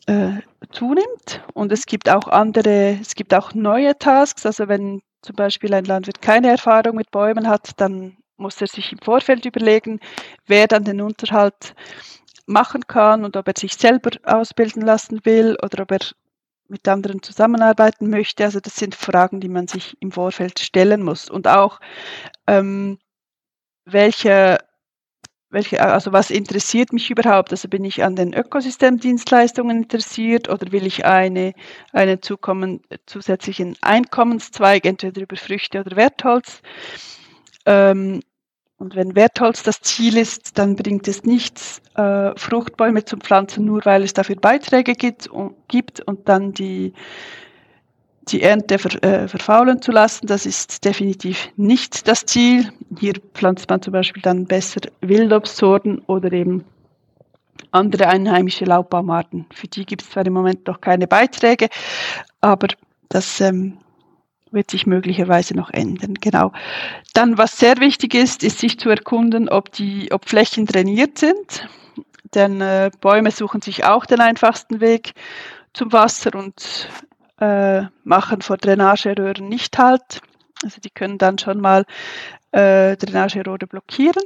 äh, 0.08 0.32
zunimmt. 0.72 1.44
Und 1.54 1.72
es 1.72 1.86
gibt 1.86 2.10
auch 2.10 2.28
andere, 2.28 2.98
es 3.00 3.14
gibt 3.14 3.34
auch 3.36 3.54
neue 3.54 3.98
Tasks. 4.00 4.48
Also 4.48 4.68
wenn 4.68 5.02
zum 5.22 5.36
Beispiel 5.36 5.74
ein 5.74 5.86
Landwirt 5.86 6.22
keine 6.22 6.50
Erfahrung 6.50 6.96
mit 6.96 7.12
Bäumen 7.12 7.48
hat, 7.48 7.72
dann 7.78 8.18
muss 8.38 8.62
er 8.62 8.68
sich 8.68 8.92
im 8.92 9.00
Vorfeld 9.00 9.46
überlegen, 9.46 10.00
wer 10.48 10.68
dann 10.68 10.84
den 10.84 11.02
Unterhalt 11.02 11.76
machen 12.46 12.88
kann 12.88 13.26
und 13.26 13.38
ob 13.38 13.48
er 13.48 13.54
sich 13.58 13.74
selber 13.74 14.12
ausbilden 14.24 14.82
lassen 14.82 15.20
will 15.24 15.58
oder 15.62 15.84
ob 15.84 15.92
er 15.92 16.00
mit 16.68 16.88
anderen 16.88 17.22
zusammenarbeiten 17.22 18.10
möchte. 18.10 18.44
Also 18.44 18.60
das 18.60 18.76
sind 18.76 18.96
Fragen, 18.96 19.40
die 19.40 19.50
man 19.50 19.68
sich 19.68 19.98
im 20.02 20.12
Vorfeld 20.12 20.60
stellen 20.60 21.04
muss. 21.04 21.30
Und 21.30 21.48
auch, 21.48 21.80
ähm, 22.48 23.00
welche 23.86 24.60
welche, 25.52 25.82
also 25.82 26.12
was 26.12 26.30
interessiert 26.30 26.94
mich 26.94 27.10
überhaupt? 27.10 27.52
Also 27.52 27.68
bin 27.68 27.84
ich 27.84 28.04
an 28.04 28.16
den 28.16 28.34
Ökosystemdienstleistungen 28.34 29.84
interessiert 29.84 30.50
oder 30.50 30.72
will 30.72 30.86
ich 30.86 31.06
eine, 31.06 31.54
einen 31.92 32.22
zukommen, 32.22 32.82
zusätzlichen 33.06 33.76
Einkommenszweig, 33.82 34.86
entweder 34.86 35.22
über 35.22 35.36
Früchte 35.38 35.80
oder 35.80 35.96
Wertholz? 35.96 36.62
Ähm, 37.66 38.22
und 38.78 38.96
wenn 38.96 39.16
Wertholz 39.16 39.64
das 39.64 39.82
Ziel 39.82 40.18
ist, 40.18 40.58
dann 40.58 40.76
bringt 40.76 41.08
es 41.08 41.24
nichts, 41.24 41.82
äh, 41.96 42.32
Fruchtbäume 42.38 43.04
zu 43.04 43.18
pflanzen, 43.18 43.66
nur 43.66 43.84
weil 43.84 44.04
es 44.04 44.14
dafür 44.14 44.38
Beiträge 44.38 44.94
gibt 44.94 45.28
und, 45.28 45.56
gibt 45.68 46.00
und 46.02 46.30
dann 46.30 46.54
die 46.54 46.94
die 48.32 48.42
Ernte 48.42 48.80
ver, 48.80 49.04
äh, 49.04 49.28
verfaulen 49.28 49.82
zu 49.82 49.92
lassen. 49.92 50.28
Das 50.28 50.46
ist 50.46 50.86
definitiv 50.86 51.50
nicht 51.56 52.08
das 52.08 52.26
Ziel. 52.26 52.72
Hier 52.98 53.14
pflanzt 53.34 53.70
man 53.70 53.82
zum 53.82 53.94
Beispiel 53.94 54.22
dann 54.22 54.46
besser 54.46 54.82
Wildobstsorten 55.02 56.00
oder 56.08 56.32
eben 56.32 56.64
andere 57.72 58.08
einheimische 58.08 58.66
Laubbaumarten. 58.66 59.46
Für 59.54 59.68
die 59.68 59.86
gibt 59.86 60.02
es 60.02 60.10
zwar 60.10 60.26
im 60.26 60.34
Moment 60.34 60.68
noch 60.68 60.82
keine 60.82 61.08
Beiträge, 61.08 61.68
aber 62.42 62.68
das 63.10 63.42
ähm, 63.42 63.78
wird 64.52 64.72
sich 64.72 64.88
möglicherweise 64.88 65.56
noch 65.56 65.70
ändern. 65.70 66.16
Genau. 66.16 66.52
Dann, 67.14 67.38
was 67.38 67.58
sehr 67.58 67.78
wichtig 67.78 68.16
ist, 68.16 68.44
ist 68.44 68.60
sich 68.60 68.80
zu 68.80 68.90
erkunden, 68.90 69.50
ob 69.50 69.72
die, 69.72 70.12
ob 70.12 70.28
Flächen 70.28 70.66
trainiert 70.66 71.18
sind. 71.18 71.68
Denn 72.34 72.62
äh, 72.62 72.92
Bäume 73.02 73.32
suchen 73.32 73.62
sich 73.62 73.86
auch 73.86 74.06
den 74.06 74.22
einfachsten 74.22 74.82
Weg 74.82 75.14
zum 75.74 75.92
Wasser 75.92 76.36
und 76.36 76.90
äh, 77.40 77.84
machen 78.04 78.42
vor 78.42 78.58
Drainageröhren 78.58 79.48
nicht 79.48 79.78
halt. 79.78 80.22
Also 80.64 80.82
die 80.82 80.90
können 80.90 81.18
dann 81.18 81.38
schon 81.38 81.62
mal 81.62 81.86
äh, 82.52 82.98
Drainagerohre 82.98 83.68
blockieren. 83.68 84.24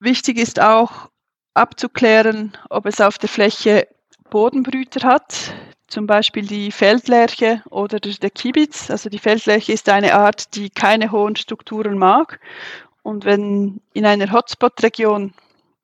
Wichtig 0.00 0.38
ist 0.38 0.60
auch 0.60 1.08
abzuklären, 1.54 2.52
ob 2.68 2.86
es 2.86 3.00
auf 3.00 3.18
der 3.18 3.28
Fläche 3.28 3.88
Bodenbrüter 4.28 5.08
hat, 5.08 5.54
zum 5.86 6.06
Beispiel 6.06 6.46
die 6.46 6.72
Feldlerche 6.72 7.62
oder 7.70 8.00
der 8.00 8.30
Kibitz. 8.30 8.90
Also 8.90 9.08
die 9.08 9.18
Feldlerche 9.18 9.72
ist 9.72 9.88
eine 9.88 10.14
Art, 10.14 10.54
die 10.56 10.70
keine 10.70 11.12
hohen 11.12 11.36
Strukturen 11.36 11.96
mag. 11.96 12.40
Und 13.02 13.24
wenn 13.24 13.80
in 13.92 14.04
einer 14.04 14.32
Hotspot-Region, 14.32 15.32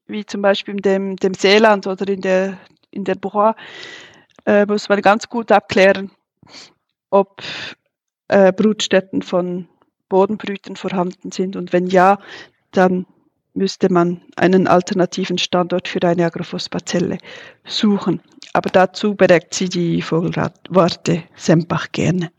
wie 0.07 0.27
zum 0.27 0.43
Beispiel 0.43 0.75
in 0.75 0.83
dem, 0.83 1.17
dem 1.17 1.35
Seeland 1.35 1.87
oder 1.87 2.09
in 2.09 2.23
der, 2.23 2.59
in 2.91 3.05
der 3.05 3.15
Bois, 3.15 3.55
äh, 4.47 4.67
muss 4.67 4.89
man 4.89 5.01
ganz 5.03 5.29
gut 5.29 5.53
abklären, 5.53 6.11
ob 7.11 7.43
äh, 8.29 8.53
Brutstätten 8.53 9.23
von 9.23 9.69
Bodenbrütern 10.09 10.77
vorhanden 10.77 11.33
sind. 11.33 11.57
Und 11.57 11.73
wenn 11.73 11.87
ja, 11.87 12.19
dann 12.73 13.07
müsste 13.55 13.93
man 13.93 14.23
einen 14.37 14.69
alternativen 14.69 15.39
Standort 15.39 15.89
für 15.89 16.03
eine 16.03 16.25
Agrophosphazelle 16.25 17.19
suchen. 17.65 18.23
Aber 18.53 18.71
dazu 18.71 19.15
berät 19.15 19.55
sie 19.55 19.69
die 19.69 20.03
Vogelwarte 20.03 21.23
Sempach 21.37 21.93
gerne. 21.93 22.31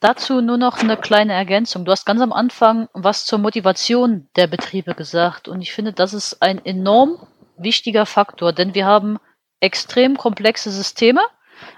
Dazu 0.00 0.40
nur 0.40 0.58
noch 0.58 0.78
eine 0.78 0.96
kleine 0.96 1.32
Ergänzung. 1.32 1.84
Du 1.84 1.90
hast 1.90 2.04
ganz 2.04 2.20
am 2.20 2.32
Anfang 2.32 2.88
was 2.92 3.24
zur 3.24 3.38
Motivation 3.38 4.28
der 4.36 4.46
Betriebe 4.46 4.94
gesagt 4.94 5.48
und 5.48 5.62
ich 5.62 5.72
finde, 5.72 5.92
das 5.92 6.12
ist 6.12 6.42
ein 6.42 6.64
enorm 6.64 7.26
wichtiger 7.56 8.04
Faktor, 8.04 8.52
denn 8.52 8.74
wir 8.74 8.84
haben 8.84 9.18
extrem 9.60 10.16
komplexe 10.16 10.70
Systeme 10.70 11.20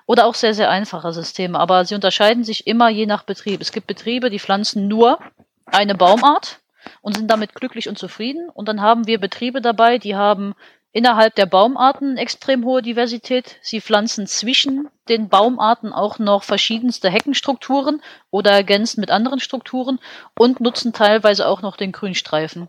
oder 0.07 0.27
auch 0.27 0.35
sehr, 0.35 0.55
sehr 0.55 0.71
einfache 0.71 1.13
Systeme, 1.13 1.59
aber 1.59 1.85
sie 1.85 1.95
unterscheiden 1.95 2.45
sich 2.45 2.67
immer 2.67 2.89
je 2.89 3.07
nach 3.07 3.23
Betrieb. 3.23 3.61
Es 3.61 3.73
gibt 3.73 3.87
Betriebe, 3.87 4.31
die 4.31 4.41
pflanzen 4.41 4.89
nur 4.89 5.19
eine 5.67 5.95
Baumart 5.95 6.61
und 7.03 7.17
sind 7.17 7.31
damit 7.31 7.55
glücklich 7.55 7.89
und 7.89 7.99
zufrieden. 7.99 8.49
Und 8.49 8.69
dann 8.69 8.81
haben 8.81 9.07
wir 9.07 9.21
Betriebe 9.21 9.61
dabei, 9.61 9.99
die 9.99 10.17
haben 10.17 10.55
innerhalb 10.93 11.35
der 11.35 11.47
Baumarten 11.47 12.17
extrem 12.17 12.65
hohe 12.65 12.83
Diversität. 12.83 13.57
Sie 13.63 13.81
pflanzen 13.81 14.27
zwischen 14.27 14.89
den 15.09 15.29
Baumarten 15.29 15.93
auch 15.93 16.19
noch 16.19 16.43
verschiedenste 16.43 17.11
Heckenstrukturen 17.11 18.03
oder 18.31 18.51
ergänzen 18.51 19.01
mit 19.01 19.11
anderen 19.11 19.41
Strukturen 19.41 20.01
und 20.39 20.61
nutzen 20.61 20.93
teilweise 20.93 21.47
auch 21.47 21.63
noch 21.63 21.77
den 21.77 21.93
Grünstreifen. 21.93 22.69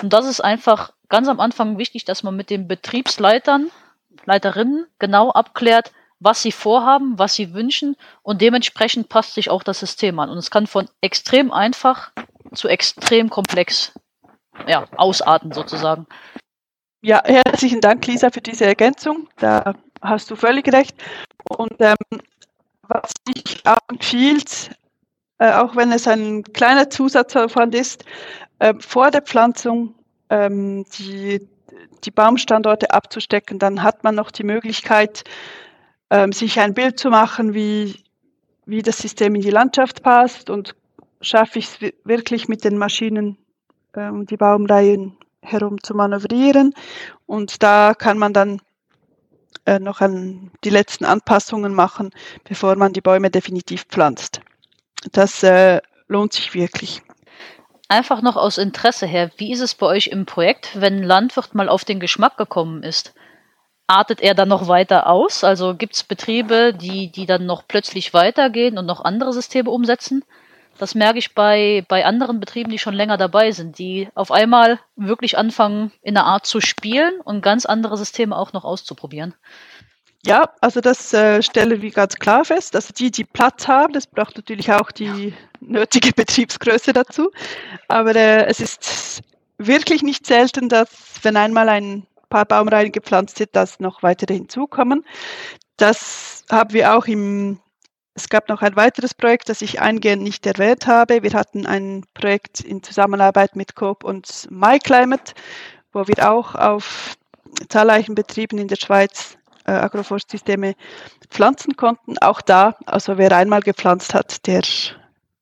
Und 0.00 0.12
das 0.12 0.26
ist 0.26 0.40
einfach 0.40 0.92
ganz 1.08 1.28
am 1.28 1.40
Anfang 1.40 1.78
wichtig, 1.78 2.04
dass 2.04 2.22
man 2.22 2.36
mit 2.36 2.50
den 2.50 2.68
Betriebsleitern, 2.68 3.70
Leiterinnen 4.26 4.86
genau 4.98 5.30
abklärt, 5.30 5.92
was 6.20 6.42
sie 6.42 6.52
vorhaben, 6.52 7.18
was 7.18 7.34
sie 7.34 7.54
wünschen 7.54 7.96
und 8.22 8.40
dementsprechend 8.40 9.08
passt 9.08 9.34
sich 9.34 9.50
auch 9.50 9.62
das 9.62 9.80
System 9.80 10.18
an. 10.18 10.30
Und 10.30 10.38
es 10.38 10.50
kann 10.50 10.66
von 10.66 10.88
extrem 11.00 11.52
einfach 11.52 12.12
zu 12.54 12.68
extrem 12.68 13.30
komplex 13.30 13.92
ja, 14.66 14.86
ausarten 14.96 15.52
sozusagen. 15.52 16.06
Ja, 17.02 17.22
herzlichen 17.24 17.80
Dank, 17.80 18.06
Lisa, 18.06 18.30
für 18.30 18.40
diese 18.40 18.64
Ergänzung. 18.64 19.28
Da 19.38 19.74
hast 20.00 20.30
du 20.30 20.36
völlig 20.36 20.72
recht. 20.72 20.96
Und 21.48 21.74
ähm, 21.80 21.96
was 22.82 23.12
auch 23.64 23.78
empfiehlt, 23.88 24.70
äh, 25.38 25.52
auch 25.52 25.76
wenn 25.76 25.92
es 25.92 26.08
ein 26.08 26.42
kleiner 26.42 26.88
Zusatzaufwand 26.90 27.74
ist, 27.74 28.04
äh, 28.58 28.74
vor 28.80 29.10
der 29.10 29.22
Pflanzung 29.22 29.94
ähm, 30.30 30.84
die, 30.98 31.46
die 32.04 32.10
Baumstandorte 32.10 32.90
abzustecken, 32.92 33.58
dann 33.58 33.82
hat 33.82 34.04
man 34.04 34.14
noch 34.14 34.30
die 34.30 34.44
Möglichkeit, 34.44 35.24
ähm, 36.10 36.32
sich 36.32 36.60
ein 36.60 36.74
Bild 36.74 36.98
zu 36.98 37.10
machen, 37.10 37.54
wie, 37.54 37.96
wie 38.64 38.82
das 38.82 38.98
System 38.98 39.34
in 39.34 39.42
die 39.42 39.50
Landschaft 39.50 40.02
passt 40.02 40.50
und 40.50 40.74
schaffe 41.20 41.58
ich 41.58 41.66
es 41.66 41.92
wirklich 42.04 42.48
mit 42.48 42.64
den 42.64 42.78
Maschinen 42.78 43.38
ähm, 43.94 44.26
die 44.26 44.36
Baumreihen 44.36 45.16
herum 45.42 45.82
zu 45.82 45.94
manövrieren. 45.94 46.74
Und 47.26 47.62
da 47.62 47.94
kann 47.94 48.18
man 48.18 48.32
dann 48.32 48.60
äh, 49.64 49.78
noch 49.78 50.00
an 50.00 50.50
die 50.64 50.70
letzten 50.70 51.04
Anpassungen 51.04 51.74
machen, 51.74 52.10
bevor 52.44 52.76
man 52.76 52.92
die 52.92 53.00
Bäume 53.00 53.30
definitiv 53.30 53.84
pflanzt. 53.84 54.40
Das 55.12 55.42
äh, 55.42 55.80
lohnt 56.08 56.32
sich 56.32 56.54
wirklich. 56.54 57.02
Einfach 57.88 58.20
noch 58.20 58.36
aus 58.36 58.58
Interesse 58.58 59.06
her, 59.06 59.30
wie 59.36 59.52
ist 59.52 59.60
es 59.60 59.74
bei 59.76 59.86
euch 59.86 60.08
im 60.08 60.26
Projekt, 60.26 60.80
wenn 60.80 60.98
ein 60.98 61.02
Landwirt 61.04 61.54
mal 61.54 61.68
auf 61.68 61.84
den 61.84 62.00
Geschmack 62.00 62.36
gekommen 62.36 62.82
ist? 62.82 63.14
Artet 63.86 64.20
er 64.20 64.34
dann 64.34 64.48
noch 64.48 64.66
weiter 64.66 65.06
aus? 65.08 65.44
Also 65.44 65.76
gibt 65.76 65.94
es 65.94 66.02
Betriebe, 66.02 66.74
die, 66.74 67.12
die 67.12 67.26
dann 67.26 67.46
noch 67.46 67.62
plötzlich 67.68 68.12
weitergehen 68.12 68.76
und 68.76 68.86
noch 68.86 69.04
andere 69.04 69.32
Systeme 69.32 69.70
umsetzen? 69.70 70.24
Das 70.78 70.96
merke 70.96 71.20
ich 71.20 71.34
bei, 71.34 71.84
bei 71.88 72.04
anderen 72.04 72.40
Betrieben, 72.40 72.70
die 72.70 72.80
schon 72.80 72.94
länger 72.94 73.16
dabei 73.16 73.52
sind, 73.52 73.78
die 73.78 74.08
auf 74.14 74.32
einmal 74.32 74.80
wirklich 74.96 75.38
anfangen, 75.38 75.92
in 76.02 76.14
der 76.14 76.24
Art 76.24 76.44
zu 76.44 76.60
spielen 76.60 77.20
und 77.20 77.40
ganz 77.40 77.66
andere 77.66 77.96
Systeme 77.96 78.36
auch 78.36 78.52
noch 78.52 78.64
auszuprobieren. 78.64 79.34
Ja, 80.26 80.50
also 80.60 80.80
das 80.80 81.14
äh, 81.14 81.40
stellen 81.40 81.80
wir 81.80 81.90
ganz 81.92 82.16
klar 82.16 82.44
fest. 82.44 82.74
Also 82.74 82.92
die, 82.92 83.12
die 83.12 83.22
Platz 83.22 83.68
haben, 83.68 83.92
das 83.92 84.08
braucht 84.08 84.34
natürlich 84.34 84.72
auch 84.72 84.90
die 84.90 85.32
nötige 85.60 86.10
Betriebsgröße 86.12 86.92
dazu. 86.92 87.30
Aber 87.86 88.16
äh, 88.16 88.44
es 88.46 88.58
ist 88.58 89.22
wirklich 89.58 90.02
nicht 90.02 90.26
selten, 90.26 90.68
dass 90.68 90.88
wenn 91.22 91.36
einmal 91.36 91.68
ein 91.68 92.08
paar 92.28 92.44
Baumreihen 92.44 92.90
gepflanzt 92.90 93.38
sind, 93.38 93.54
dass 93.54 93.78
noch 93.78 94.02
weitere 94.02 94.34
hinzukommen. 94.34 95.04
Das 95.76 96.44
haben 96.50 96.72
wir 96.72 96.96
auch 96.96 97.06
im 97.06 97.60
es 98.14 98.30
gab 98.30 98.48
noch 98.48 98.62
ein 98.62 98.74
weiteres 98.76 99.12
Projekt, 99.14 99.50
das 99.50 99.60
ich 99.60 99.80
eingehend 99.80 100.22
nicht 100.22 100.46
erwähnt 100.46 100.86
habe. 100.86 101.22
Wir 101.22 101.34
hatten 101.34 101.66
ein 101.66 102.02
Projekt 102.14 102.60
in 102.60 102.82
Zusammenarbeit 102.82 103.54
mit 103.54 103.76
Coop 103.76 104.02
und 104.02 104.48
MyClimate, 104.50 105.34
wo 105.92 106.08
wir 106.08 106.30
auch 106.30 106.54
auf 106.54 107.14
zahlreichen 107.68 108.14
Betrieben 108.14 108.58
in 108.58 108.68
der 108.68 108.76
Schweiz 108.76 109.35
äh, 109.66 109.72
Agroforstsysteme 109.72 110.74
pflanzen 111.28 111.76
konnten. 111.76 112.18
Auch 112.18 112.40
da, 112.40 112.76
also 112.86 113.18
wer 113.18 113.32
einmal 113.32 113.60
gepflanzt 113.60 114.14
hat, 114.14 114.46
der 114.46 114.62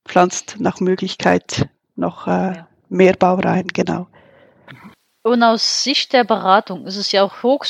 pflanzt 0.05 0.57
nach 0.59 0.81
Möglichkeit 0.81 1.69
noch 1.97 2.27
äh, 2.27 2.65
mehr 2.89 3.15
Baureihen, 3.15 3.69
genau. 3.69 4.07
Und 5.23 5.43
aus 5.43 5.83
Sicht 5.83 6.13
der 6.13 6.25
Beratung 6.25 6.87
ist 6.87 6.97
es 6.97 7.11
ja 7.13 7.23
auch 7.23 7.43
hoch, 7.43 7.65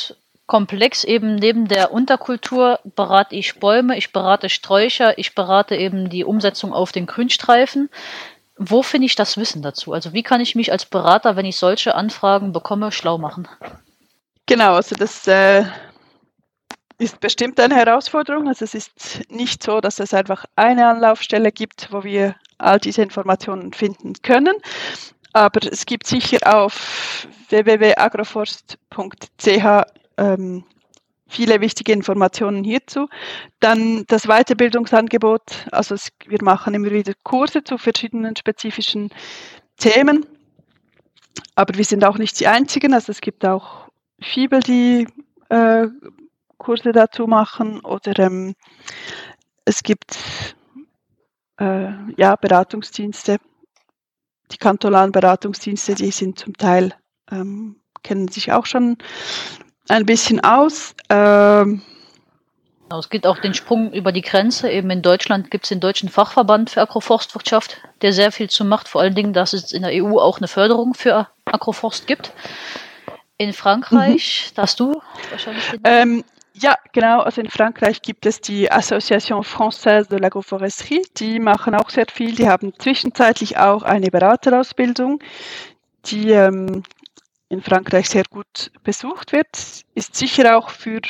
komplex 0.47 1.05
eben 1.05 1.37
neben 1.37 1.69
der 1.69 1.93
Unterkultur 1.93 2.81
berate 2.97 3.35
ich 3.35 3.61
Bäume, 3.61 3.97
ich 3.97 4.13
berate 4.13 4.49
Sträucher, 4.49 5.19
ich 5.19 5.35
berate 5.35 5.77
eben 5.77 6.11
die 6.11 6.25
Umsetzung 6.25 6.73
auf 6.73 6.93
den 6.93 7.07
Grünstreifen. 7.07 7.89
Wo 8.57 8.83
finde 8.83 9.07
ich 9.07 9.17
das 9.17 9.37
Wissen 9.37 9.63
dazu? 9.63 9.93
Also 9.93 10.13
wie 10.13 10.23
kann 10.23 10.41
ich 10.41 10.55
mich 10.55 10.71
als 10.71 10.85
Berater, 10.85 11.37
wenn 11.37 11.47
ich 11.47 11.57
solche 11.57 11.95
Anfragen 11.95 12.53
bekomme, 12.53 12.93
schlau 12.93 13.19
machen? 13.19 13.49
Genau, 14.47 14.75
also 14.75 14.95
das 14.95 15.27
äh, 15.27 15.65
ist 16.99 17.21
bestimmt 17.21 17.59
eine 17.61 17.75
Herausforderung. 17.75 18.49
Also 18.49 18.65
es 18.65 18.75
ist 18.75 19.21
nicht 19.31 19.63
so, 19.63 19.81
dass 19.81 20.01
es 20.01 20.15
einfach 20.15 20.45
eine 20.57 20.87
Anlaufstelle 20.87 21.53
gibt, 21.53 21.89
wo 21.91 22.05
wir 22.05 22.37
all 22.59 22.79
diese 22.79 23.03
Informationen 23.03 23.73
finden 23.73 24.15
können. 24.23 24.55
Aber 25.33 25.61
es 25.71 25.87
gibt 25.87 26.07
sicher 26.07 26.39
auf 26.57 27.27
www.agroforst.ch 27.49 28.77
ähm, 30.17 30.65
viele 31.27 31.61
wichtige 31.61 31.93
Informationen 31.93 32.63
hierzu. 32.65 33.09
Dann 33.61 34.05
das 34.07 34.27
Weiterbildungsangebot, 34.29 35.67
also 35.73 35.95
es, 35.97 36.11
wir 36.27 36.43
machen 36.43 36.75
immer 36.75 36.91
wieder 36.91 37.13
Kurse 37.25 37.65
zu 37.65 37.79
verschiedenen 37.79 38.37
spezifischen 38.37 39.11
Themen, 39.77 40.25
aber 41.57 41.77
wir 41.77 41.85
sind 41.85 42.05
auch 42.05 42.19
nicht 42.19 42.39
die 42.39 42.47
Einzigen, 42.47 42.95
also 42.95 43.11
es 43.11 43.21
gibt 43.21 43.45
auch 43.45 43.89
Fibel, 44.21 44.61
die 44.61 45.09
äh, 45.49 45.89
Kurse 46.65 46.93
dazu 46.93 47.27
machen 47.27 47.81
oder 47.81 48.19
ähm, 48.19 48.55
es 49.67 49.83
gibt 49.83 50.17
äh, 51.61 51.91
ja, 52.17 52.37
Beratungsdienste, 52.37 53.39
die 54.51 54.57
kantonalen 54.57 55.13
Beratungsdienste, 55.13 55.95
die 55.95 56.11
sind 56.11 56.39
zum 56.39 56.57
Teil, 56.57 56.95
ähm, 57.31 57.77
kennen 58.03 58.29
sich 58.29 58.53
auch 58.53 58.67
schon 58.67 58.97
ein 59.89 60.07
bisschen 60.07 60.41
aus. 60.41 60.95
Ähm, 61.11 61.83
genau, 62.83 62.99
es 62.99 63.11
gibt 63.11 63.27
auch 63.27 63.39
den 63.39 63.53
Sprung 63.53 63.93
über 63.93 64.11
die 64.13 64.23
Grenze. 64.23 64.71
Eben 64.71 64.91
in 64.91 65.03
Deutschland 65.03 65.51
gibt 65.51 65.65
es 65.65 65.69
den 65.69 65.81
Deutschen 65.81 66.09
Fachverband 66.09 66.71
für 66.71 66.81
Agroforstwirtschaft, 66.81 67.83
der 68.01 68.13
sehr 68.13 68.33
viel 68.33 68.49
zu 68.49 68.65
macht. 68.65 68.89
Vor 68.89 69.03
allen 69.03 69.15
Dingen, 69.15 69.35
dass 69.35 69.53
es 69.53 69.73
in 69.73 69.83
der 69.83 69.93
EU 70.03 70.19
auch 70.19 70.39
eine 70.39 70.49
Förderung 70.49 70.95
für 70.95 71.29
Agroforst 71.45 72.07
gibt. 72.07 72.33
In 73.37 73.53
Frankreich, 73.53 74.51
mhm. 74.51 74.55
darfst 74.55 74.81
du 74.81 75.03
wahrscheinlich. 75.31 75.65
Ähm, 75.83 76.25
ja, 76.57 76.77
genau. 76.93 77.21
Also 77.21 77.41
in 77.41 77.51
Frankreich 77.51 78.01
gibt 78.01 78.27
es 78.27 78.41
die 78.41 78.71
Association 78.71 79.43
Française 79.43 80.09
de 80.09 80.21
l'Agroforesterie. 80.21 81.03
Die 81.17 81.41
machen 81.41 81.75
auch 81.75 81.91
sehr 81.91 82.07
viel. 82.11 82.35
Die 82.35 82.49
haben 82.49 82.73
zwischenzeitlich 82.79 83.59
auch 83.59 83.83
eine 83.83 84.11
Beraterausbildung, 84.11 85.19
die 86.07 86.31
ähm, 86.31 86.85
in 87.49 87.61
Frankreich 87.61 88.09
sehr 88.09 88.25
gut 88.31 88.71
besucht 88.85 89.33
wird. 89.33 89.49
Ist 89.95 90.15
sicher 90.15 90.57
auch 90.57 90.71
für, 90.71 91.01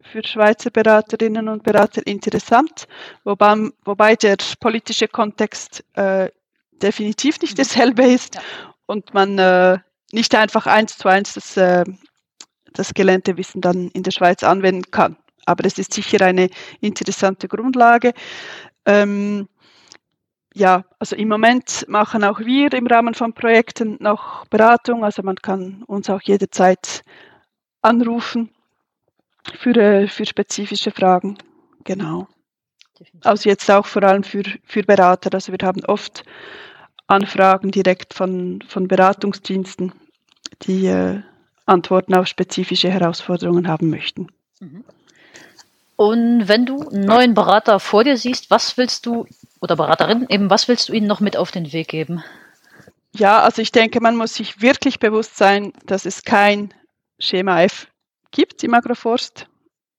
für 0.00 0.24
Schweizer 0.24 0.70
Beraterinnen 0.70 1.48
und 1.48 1.64
Berater 1.64 2.06
interessant, 2.06 2.86
wobei, 3.24 3.68
wobei 3.84 4.14
der 4.14 4.36
politische 4.60 5.08
Kontext 5.08 5.84
äh, 5.94 6.30
definitiv 6.70 7.40
nicht 7.40 7.58
mhm. 7.58 7.62
dasselbe 7.62 8.04
ist 8.04 8.36
ja. 8.36 8.42
und 8.86 9.12
man 9.12 9.38
äh, 9.38 9.78
nicht 10.12 10.34
einfach 10.34 10.66
eins 10.66 10.98
zu 10.98 11.08
eins 11.08 11.34
das, 11.34 11.56
äh, 11.56 11.84
das 12.72 12.94
gelernte 12.94 13.36
Wissen 13.36 13.60
dann 13.60 13.88
in 13.88 14.02
der 14.02 14.10
Schweiz 14.10 14.42
anwenden 14.42 14.90
kann. 14.90 15.16
Aber 15.46 15.64
es 15.64 15.78
ist 15.78 15.92
sicher 15.92 16.24
eine 16.24 16.48
interessante 16.80 17.48
Grundlage. 17.48 18.12
Ähm, 18.86 19.48
ja, 20.54 20.84
also 20.98 21.16
im 21.16 21.28
Moment 21.28 21.86
machen 21.88 22.24
auch 22.24 22.40
wir 22.40 22.72
im 22.74 22.86
Rahmen 22.86 23.14
von 23.14 23.32
Projekten 23.32 23.96
noch 24.00 24.46
Beratung. 24.46 25.04
Also 25.04 25.22
man 25.22 25.36
kann 25.36 25.82
uns 25.86 26.10
auch 26.10 26.20
jederzeit 26.22 27.02
anrufen 27.80 28.50
für, 29.58 29.76
äh, 29.76 30.08
für 30.08 30.26
spezifische 30.26 30.90
Fragen. 30.90 31.38
Genau. 31.84 32.28
Also 33.22 33.48
jetzt 33.48 33.68
auch 33.70 33.86
vor 33.86 34.02
allem 34.04 34.22
für, 34.22 34.42
für 34.64 34.82
Berater. 34.82 35.30
Also 35.32 35.52
wir 35.52 35.66
haben 35.66 35.84
oft 35.86 36.24
Anfragen 37.06 37.70
direkt 37.70 38.14
von, 38.14 38.62
von 38.66 38.86
Beratungsdiensten, 38.86 39.92
die 40.62 40.86
äh, 40.86 41.22
Antworten 41.66 42.14
auf 42.14 42.26
spezifische 42.26 42.90
Herausforderungen 42.90 43.68
haben 43.68 43.90
möchten. 43.90 44.28
Mhm. 44.60 44.84
Und 45.96 46.48
wenn 46.48 46.66
du 46.66 46.88
einen 46.88 47.04
neuen 47.04 47.34
Berater 47.34 47.78
vor 47.78 48.02
dir 48.02 48.16
siehst, 48.16 48.50
was 48.50 48.76
willst 48.76 49.06
du, 49.06 49.26
oder 49.60 49.76
Beraterin 49.76 50.26
eben, 50.28 50.50
was 50.50 50.66
willst 50.66 50.88
du 50.88 50.92
ihnen 50.92 51.06
noch 51.06 51.20
mit 51.20 51.36
auf 51.36 51.50
den 51.50 51.72
Weg 51.72 51.88
geben? 51.88 52.24
Ja, 53.14 53.40
also 53.40 53.62
ich 53.62 53.72
denke, 53.72 54.00
man 54.00 54.16
muss 54.16 54.34
sich 54.34 54.62
wirklich 54.62 54.98
bewusst 54.98 55.36
sein, 55.36 55.72
dass 55.86 56.06
es 56.06 56.24
kein 56.24 56.72
Schema 57.18 57.62
F 57.62 57.88
gibt 58.30 58.64
im 58.64 58.74
Agroforst. 58.74 59.46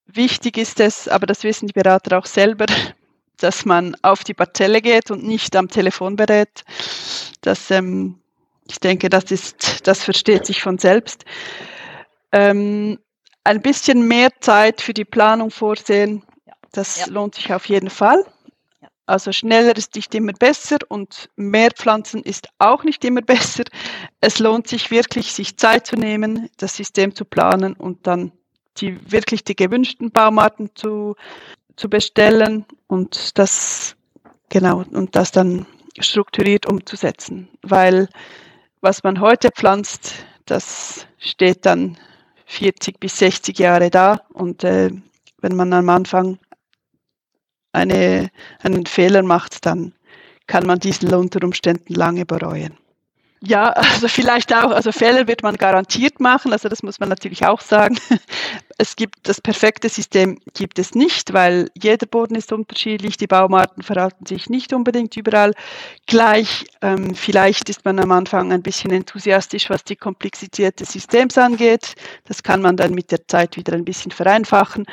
Wichtig 0.07 0.57
ist 0.57 0.79
es, 0.79 1.07
aber 1.07 1.25
das 1.25 1.43
wissen 1.43 1.67
die 1.67 1.73
Berater 1.73 2.17
auch 2.17 2.25
selber, 2.25 2.65
dass 3.37 3.65
man 3.65 3.95
auf 4.01 4.23
die 4.23 4.33
Parzelle 4.33 4.81
geht 4.81 5.11
und 5.11 5.23
nicht 5.23 5.55
am 5.55 5.69
Telefon 5.69 6.15
berät. 6.15 6.63
Das, 7.41 7.71
ähm, 7.71 8.19
ich 8.67 8.79
denke, 8.79 9.09
das 9.09 9.31
ist, 9.31 9.87
das 9.87 10.03
versteht 10.03 10.45
sich 10.45 10.61
von 10.61 10.77
selbst. 10.77 11.25
Ähm, 12.31 12.99
ein 13.43 13.61
bisschen 13.61 14.07
mehr 14.07 14.29
Zeit 14.39 14.81
für 14.81 14.93
die 14.93 15.05
Planung 15.05 15.51
vorsehen, 15.51 16.23
das 16.71 17.01
ja. 17.01 17.05
lohnt 17.07 17.35
sich 17.35 17.53
auf 17.53 17.67
jeden 17.67 17.89
Fall. 17.89 18.25
Also 19.05 19.33
schneller 19.33 19.75
ist 19.75 19.95
nicht 19.95 20.15
immer 20.15 20.31
besser 20.31 20.77
und 20.87 21.29
mehr 21.35 21.71
Pflanzen 21.71 22.23
ist 22.23 22.47
auch 22.57 22.83
nicht 22.85 23.03
immer 23.03 23.21
besser. 23.21 23.63
Es 24.21 24.39
lohnt 24.39 24.67
sich 24.67 24.91
wirklich, 24.91 25.33
sich 25.33 25.57
Zeit 25.57 25.85
zu 25.85 25.97
nehmen, 25.97 26.49
das 26.57 26.77
System 26.77 27.13
zu 27.13 27.25
planen 27.25 27.73
und 27.73 28.07
dann 28.07 28.31
die 28.77 29.11
wirklich 29.11 29.43
die 29.43 29.55
gewünschten 29.55 30.11
Baumarten 30.11 30.71
zu, 30.73 31.15
zu 31.75 31.89
bestellen 31.89 32.65
und 32.87 33.37
das 33.37 33.95
genau 34.49 34.83
und 34.91 35.15
das 35.15 35.31
dann 35.31 35.65
strukturiert 35.99 36.65
umzusetzen, 36.65 37.49
weil 37.61 38.07
was 38.83 39.01
man 39.01 39.21
heute 39.21 39.49
pflanzt, 39.49 40.13
das 40.45 41.07
steht 41.17 41.65
dann 41.65 41.97
40 42.47 42.99
bis 42.99 43.17
60 43.17 43.57
Jahre 43.57 43.89
da 43.89 44.19
und 44.33 44.65
äh, 44.65 44.91
wenn 45.39 45.55
man 45.55 45.71
am 45.71 45.87
Anfang 45.87 46.37
eine, 47.71 48.29
einen 48.59 48.85
Fehler 48.85 49.23
macht, 49.23 49.65
dann 49.65 49.93
kann 50.47 50.65
man 50.65 50.79
diesen 50.79 51.13
unter 51.13 51.43
Umständen 51.45 51.93
lange 51.93 52.25
bereuen. 52.25 52.77
Ja, 53.45 53.71
also 53.71 54.07
vielleicht 54.07 54.53
auch, 54.53 54.71
also 54.71 54.93
Fehler 54.93 55.27
wird 55.27 55.43
man 55.43 55.55
garantiert 55.57 56.21
machen, 56.21 56.53
also 56.53 56.69
das 56.69 56.81
muss 56.81 57.01
man 57.01 57.09
natürlich 57.09 57.45
auch 57.45 57.61
sagen. 57.61 57.97
Es 58.79 58.95
gibt 58.95 59.29
das 59.29 59.39
perfekte 59.39 59.87
System 59.87 60.39
gibt 60.55 60.79
es 60.79 60.95
nicht, 60.95 61.31
weil 61.31 61.69
jeder 61.79 62.07
Boden 62.07 62.33
ist 62.33 62.51
unterschiedlich, 62.51 63.17
die 63.17 63.27
Baumarten 63.27 63.83
verhalten 63.83 64.25
sich 64.25 64.49
nicht 64.49 64.73
unbedingt 64.73 65.15
überall 65.15 65.53
gleich. 66.07 66.65
Ähm, 66.81 67.13
vielleicht 67.13 67.69
ist 67.69 67.85
man 67.85 67.99
am 67.99 68.11
Anfang 68.11 68.51
ein 68.51 68.63
bisschen 68.63 68.89
enthusiastisch, 68.91 69.69
was 69.69 69.83
die 69.83 69.95
Komplexität 69.95 70.79
des 70.79 70.91
Systems 70.91 71.37
angeht. 71.37 71.93
Das 72.25 72.41
kann 72.41 72.63
man 72.63 72.75
dann 72.75 72.95
mit 72.95 73.11
der 73.11 73.27
Zeit 73.27 73.57
wieder 73.57 73.73
ein 73.73 73.85
bisschen 73.85 74.11
vereinfachen. 74.11 74.85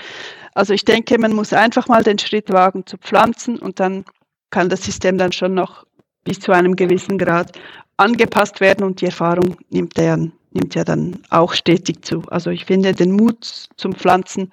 Also 0.54 0.74
ich 0.74 0.84
denke, 0.84 1.18
man 1.18 1.32
muss 1.32 1.54
einfach 1.54 1.88
mal 1.88 2.02
den 2.04 2.18
Schritt 2.18 2.52
wagen 2.52 2.84
zu 2.84 2.98
pflanzen 2.98 3.58
und 3.58 3.80
dann 3.80 4.04
kann 4.50 4.68
das 4.68 4.84
System 4.84 5.16
dann 5.16 5.32
schon 5.32 5.54
noch 5.54 5.86
bis 6.22 6.38
zu 6.38 6.52
einem 6.52 6.76
gewissen 6.76 7.16
Grad 7.16 7.58
angepasst 8.00 8.60
werden 8.60 8.84
und 8.84 9.00
die 9.00 9.06
Erfahrung 9.06 9.56
nimmt, 9.68 9.96
der, 9.96 10.16
nimmt 10.16 10.74
ja 10.74 10.84
dann 10.84 11.22
auch 11.28 11.52
stetig 11.52 12.04
zu. 12.04 12.22
Also 12.28 12.50
ich 12.50 12.64
finde, 12.64 12.92
den 12.92 13.12
Mut 13.12 13.68
zum 13.76 13.94
Pflanzen, 13.94 14.50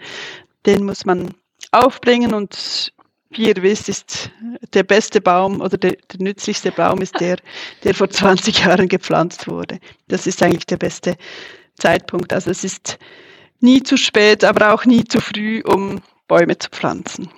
den 0.65 0.86
muss 0.86 1.05
man 1.05 1.33
aufbringen 1.71 2.33
und 2.33 2.93
wie 3.29 3.47
ihr 3.47 3.62
wisst, 3.62 3.89
ist 3.89 4.31
der 4.73 4.83
beste 4.83 5.21
Baum 5.21 5.62
oder 5.62 5.77
der, 5.77 5.91
der 5.91 6.21
nützlichste 6.21 6.71
Baum 6.71 7.01
ist 7.01 7.19
der, 7.19 7.38
der 7.83 7.93
vor 7.93 8.10
20 8.10 8.65
Jahren 8.65 8.88
gepflanzt 8.88 9.47
wurde. 9.47 9.79
Das 10.07 10.27
ist 10.27 10.41
eigentlich 10.43 10.65
der 10.65 10.77
beste 10.77 11.15
Zeitpunkt. 11.75 12.33
Also 12.33 12.51
es 12.51 12.63
ist 12.63 12.97
nie 13.60 13.83
zu 13.83 13.97
spät, 13.97 14.43
aber 14.43 14.73
auch 14.73 14.86
nie 14.86 15.03
zu 15.03 15.19
früh, 15.19 15.62
um 15.65 16.01
Bäume 16.27 16.57
zu 16.57 16.69
pflanzen. 16.69 17.29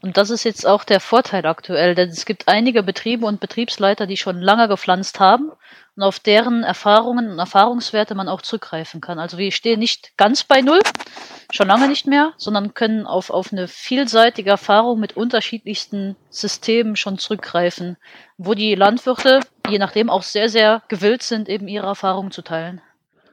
Und 0.00 0.16
das 0.16 0.30
ist 0.30 0.44
jetzt 0.44 0.64
auch 0.64 0.84
der 0.84 1.00
Vorteil 1.00 1.44
aktuell, 1.44 1.96
denn 1.96 2.08
es 2.10 2.24
gibt 2.24 2.46
einige 2.46 2.84
Betriebe 2.84 3.26
und 3.26 3.40
Betriebsleiter, 3.40 4.06
die 4.06 4.16
schon 4.16 4.40
lange 4.40 4.68
gepflanzt 4.68 5.18
haben 5.18 5.50
und 5.96 6.02
auf 6.04 6.20
deren 6.20 6.62
Erfahrungen 6.62 7.28
und 7.32 7.38
Erfahrungswerte 7.40 8.14
man 8.14 8.28
auch 8.28 8.40
zurückgreifen 8.40 9.00
kann. 9.00 9.18
Also 9.18 9.38
wir 9.38 9.50
stehen 9.50 9.80
nicht 9.80 10.16
ganz 10.16 10.44
bei 10.44 10.60
Null, 10.60 10.78
schon 11.50 11.66
lange 11.66 11.88
nicht 11.88 12.06
mehr, 12.06 12.32
sondern 12.36 12.74
können 12.74 13.06
auf, 13.06 13.30
auf 13.30 13.52
eine 13.52 13.66
vielseitige 13.66 14.50
Erfahrung 14.50 15.00
mit 15.00 15.16
unterschiedlichsten 15.16 16.14
Systemen 16.30 16.94
schon 16.94 17.18
zurückgreifen, 17.18 17.96
wo 18.36 18.54
die 18.54 18.76
Landwirte, 18.76 19.40
je 19.68 19.78
nachdem, 19.78 20.10
auch 20.10 20.22
sehr, 20.22 20.48
sehr 20.48 20.82
gewillt 20.86 21.24
sind, 21.24 21.48
eben 21.48 21.66
ihre 21.66 21.88
Erfahrungen 21.88 22.30
zu 22.30 22.42
teilen. 22.42 22.80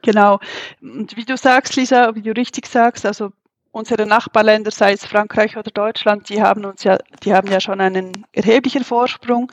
Genau. 0.02 0.40
Und 0.82 1.16
wie 1.16 1.24
du 1.24 1.36
sagst, 1.36 1.76
Lisa, 1.76 2.16
wie 2.16 2.22
du 2.22 2.32
richtig 2.32 2.66
sagst, 2.66 3.06
also 3.06 3.30
unsere 3.76 4.06
Nachbarländer, 4.06 4.70
sei 4.70 4.92
es 4.92 5.04
Frankreich 5.04 5.56
oder 5.58 5.70
Deutschland, 5.70 6.30
die 6.30 6.40
haben 6.40 6.64
uns 6.64 6.82
ja, 6.82 6.96
die 7.22 7.34
haben 7.34 7.48
ja 7.48 7.60
schon 7.60 7.80
einen 7.82 8.26
erheblichen 8.32 8.84
Vorsprung. 8.84 9.52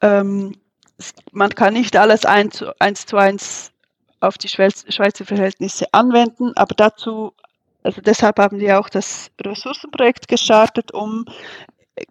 Ähm, 0.00 0.54
man 1.32 1.50
kann 1.50 1.74
nicht 1.74 1.96
alles 1.96 2.24
eins 2.24 2.58
zu, 2.58 2.80
eins 2.80 3.06
zu 3.06 3.16
eins 3.16 3.72
auf 4.20 4.38
die 4.38 4.48
Schweizer 4.48 5.24
Verhältnisse 5.24 5.86
anwenden, 5.92 6.52
aber 6.54 6.74
dazu, 6.76 7.32
also 7.82 8.00
deshalb 8.00 8.38
haben 8.38 8.60
wir 8.60 8.78
auch 8.78 8.88
das 8.88 9.30
Ressourcenprojekt 9.40 10.28
gestartet, 10.28 10.92
um 10.92 11.24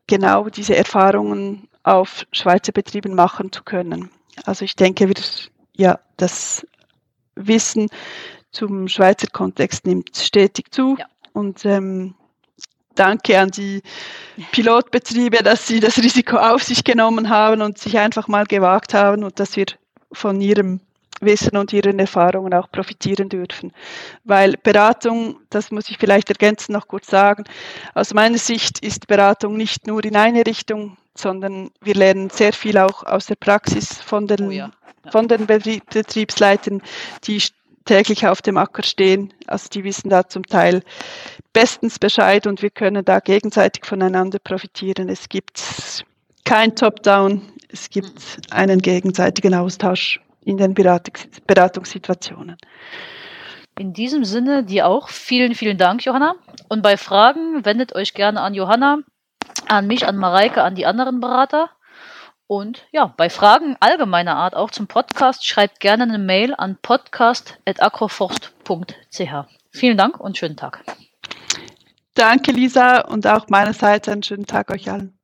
genau 0.07 0.49
diese 0.49 0.75
Erfahrungen 0.75 1.69
auf 1.83 2.25
Schweizer 2.33 2.73
Betrieben 2.73 3.15
machen 3.15 3.51
zu 3.51 3.63
können. 3.63 4.09
Also 4.45 4.65
ich 4.65 4.75
denke, 4.75 5.07
wir, 5.07 5.15
ja, 5.77 5.99
das 6.17 6.67
Wissen 7.35 7.89
zum 8.51 8.89
Schweizer 8.89 9.27
Kontext 9.27 9.85
nimmt 9.85 10.17
stetig 10.17 10.71
zu. 10.71 10.97
Ja. 10.99 11.05
Und 11.39 11.63
ähm, 11.63 12.15
danke 12.95 13.39
an 13.39 13.49
die 13.49 13.81
Pilotbetriebe, 14.51 15.37
dass 15.41 15.67
sie 15.67 15.79
das 15.79 15.97
Risiko 15.97 16.35
auf 16.35 16.63
sich 16.63 16.83
genommen 16.83 17.29
haben 17.29 17.61
und 17.61 17.77
sich 17.77 17.97
einfach 17.97 18.27
mal 18.27 18.45
gewagt 18.45 18.93
haben 18.93 19.23
und 19.23 19.39
dass 19.39 19.55
wir 19.55 19.67
von 20.11 20.41
ihrem 20.41 20.81
Wissen 21.21 21.55
und 21.55 21.71
ihren 21.71 21.97
Erfahrungen 21.97 22.53
auch 22.53 22.69
profitieren 22.71 23.29
dürfen. 23.29 23.71
Weil 24.25 24.55
Beratung, 24.57 25.39
das 25.49 25.71
muss 25.71 25.89
ich 25.89 25.97
vielleicht 25.97 26.29
ergänzen 26.29 26.73
noch 26.73 26.87
kurz 26.87 27.07
sagen, 27.07 27.45
aus 27.93 28.13
meiner 28.13 28.37
Sicht 28.37 28.79
ist 28.79 29.07
Beratung 29.07 29.55
nicht 29.55 29.87
nur 29.87 30.03
in 30.03 30.17
eine 30.17 30.45
Richtung, 30.45 30.97
sondern 31.15 31.71
wir 31.81 31.95
lernen 31.95 32.29
sehr 32.29 32.53
viel 32.53 32.77
auch 32.77 33.03
aus 33.03 33.27
der 33.27 33.35
Praxis 33.35 34.01
von 34.01 34.27
den, 34.27 34.47
oh 34.47 34.51
ja. 34.51 34.71
Ja. 35.05 35.11
Von 35.11 35.29
den 35.29 35.45
Betriebsleitern, 35.47 36.81
die 37.23 37.41
täglich 37.89 38.27
auf 38.27 38.43
dem 38.43 38.57
Acker 38.57 38.83
stehen. 38.83 39.33
Also 39.47 39.67
die 39.69 39.83
wissen 39.83 40.09
da 40.09 40.27
zum 40.27 40.43
Teil 40.43 40.83
bestens 41.53 41.97
Bescheid 41.97 42.45
und 42.45 42.61
wir 42.61 42.69
können 42.69 43.03
da 43.03 43.19
gegenseitig 43.19 43.83
voneinander 43.83 44.37
profitieren. 44.37 45.09
Es 45.09 45.27
gibt 45.27 46.05
kein 46.45 46.75
Top-Down, 46.75 47.41
es 47.67 47.89
gibt 47.89 48.37
einen 48.51 48.79
gegenseitigen 48.79 49.55
Austausch 49.55 50.21
in 50.45 50.57
den 50.57 50.75
Beratungssituationen. 50.75 52.57
In 53.79 53.93
diesem 53.93 54.23
Sinne 54.23 54.63
dir 54.63 54.85
auch 54.85 55.09
vielen, 55.09 55.55
vielen 55.55 55.79
Dank, 55.79 56.05
Johanna. 56.05 56.35
Und 56.67 56.83
bei 56.83 56.95
Fragen 56.95 57.65
wendet 57.65 57.95
euch 57.95 58.13
gerne 58.13 58.41
an 58.41 58.53
Johanna, 58.53 58.99
an 59.67 59.87
mich, 59.87 60.05
an 60.05 60.17
Mareike, 60.17 60.61
an 60.61 60.75
die 60.75 60.85
anderen 60.85 61.19
Berater. 61.19 61.71
Und 62.49 62.85
ja, 62.91 63.13
bei 63.15 63.29
Fragen 63.29 63.77
allgemeiner 63.79 64.35
Art 64.35 64.55
auch 64.55 64.71
zum 64.71 64.87
Podcast 64.87 65.45
schreibt 65.45 65.79
gerne 65.79 66.01
eine 66.01 66.17
Mail 66.17 66.55
an 66.57 66.79
podcast.agroforst.ch. 66.81 69.21
Vielen 69.71 69.97
Dank 69.99 70.19
und 70.19 70.35
schönen 70.35 70.57
Tag. 70.57 70.83
Danke, 72.15 72.51
Lisa, 72.51 73.01
und 73.01 73.27
auch 73.27 73.49
meinerseits 73.49 74.09
einen 74.09 74.23
schönen 74.23 74.47
Tag 74.47 74.71
euch 74.71 74.89
allen. 74.89 75.18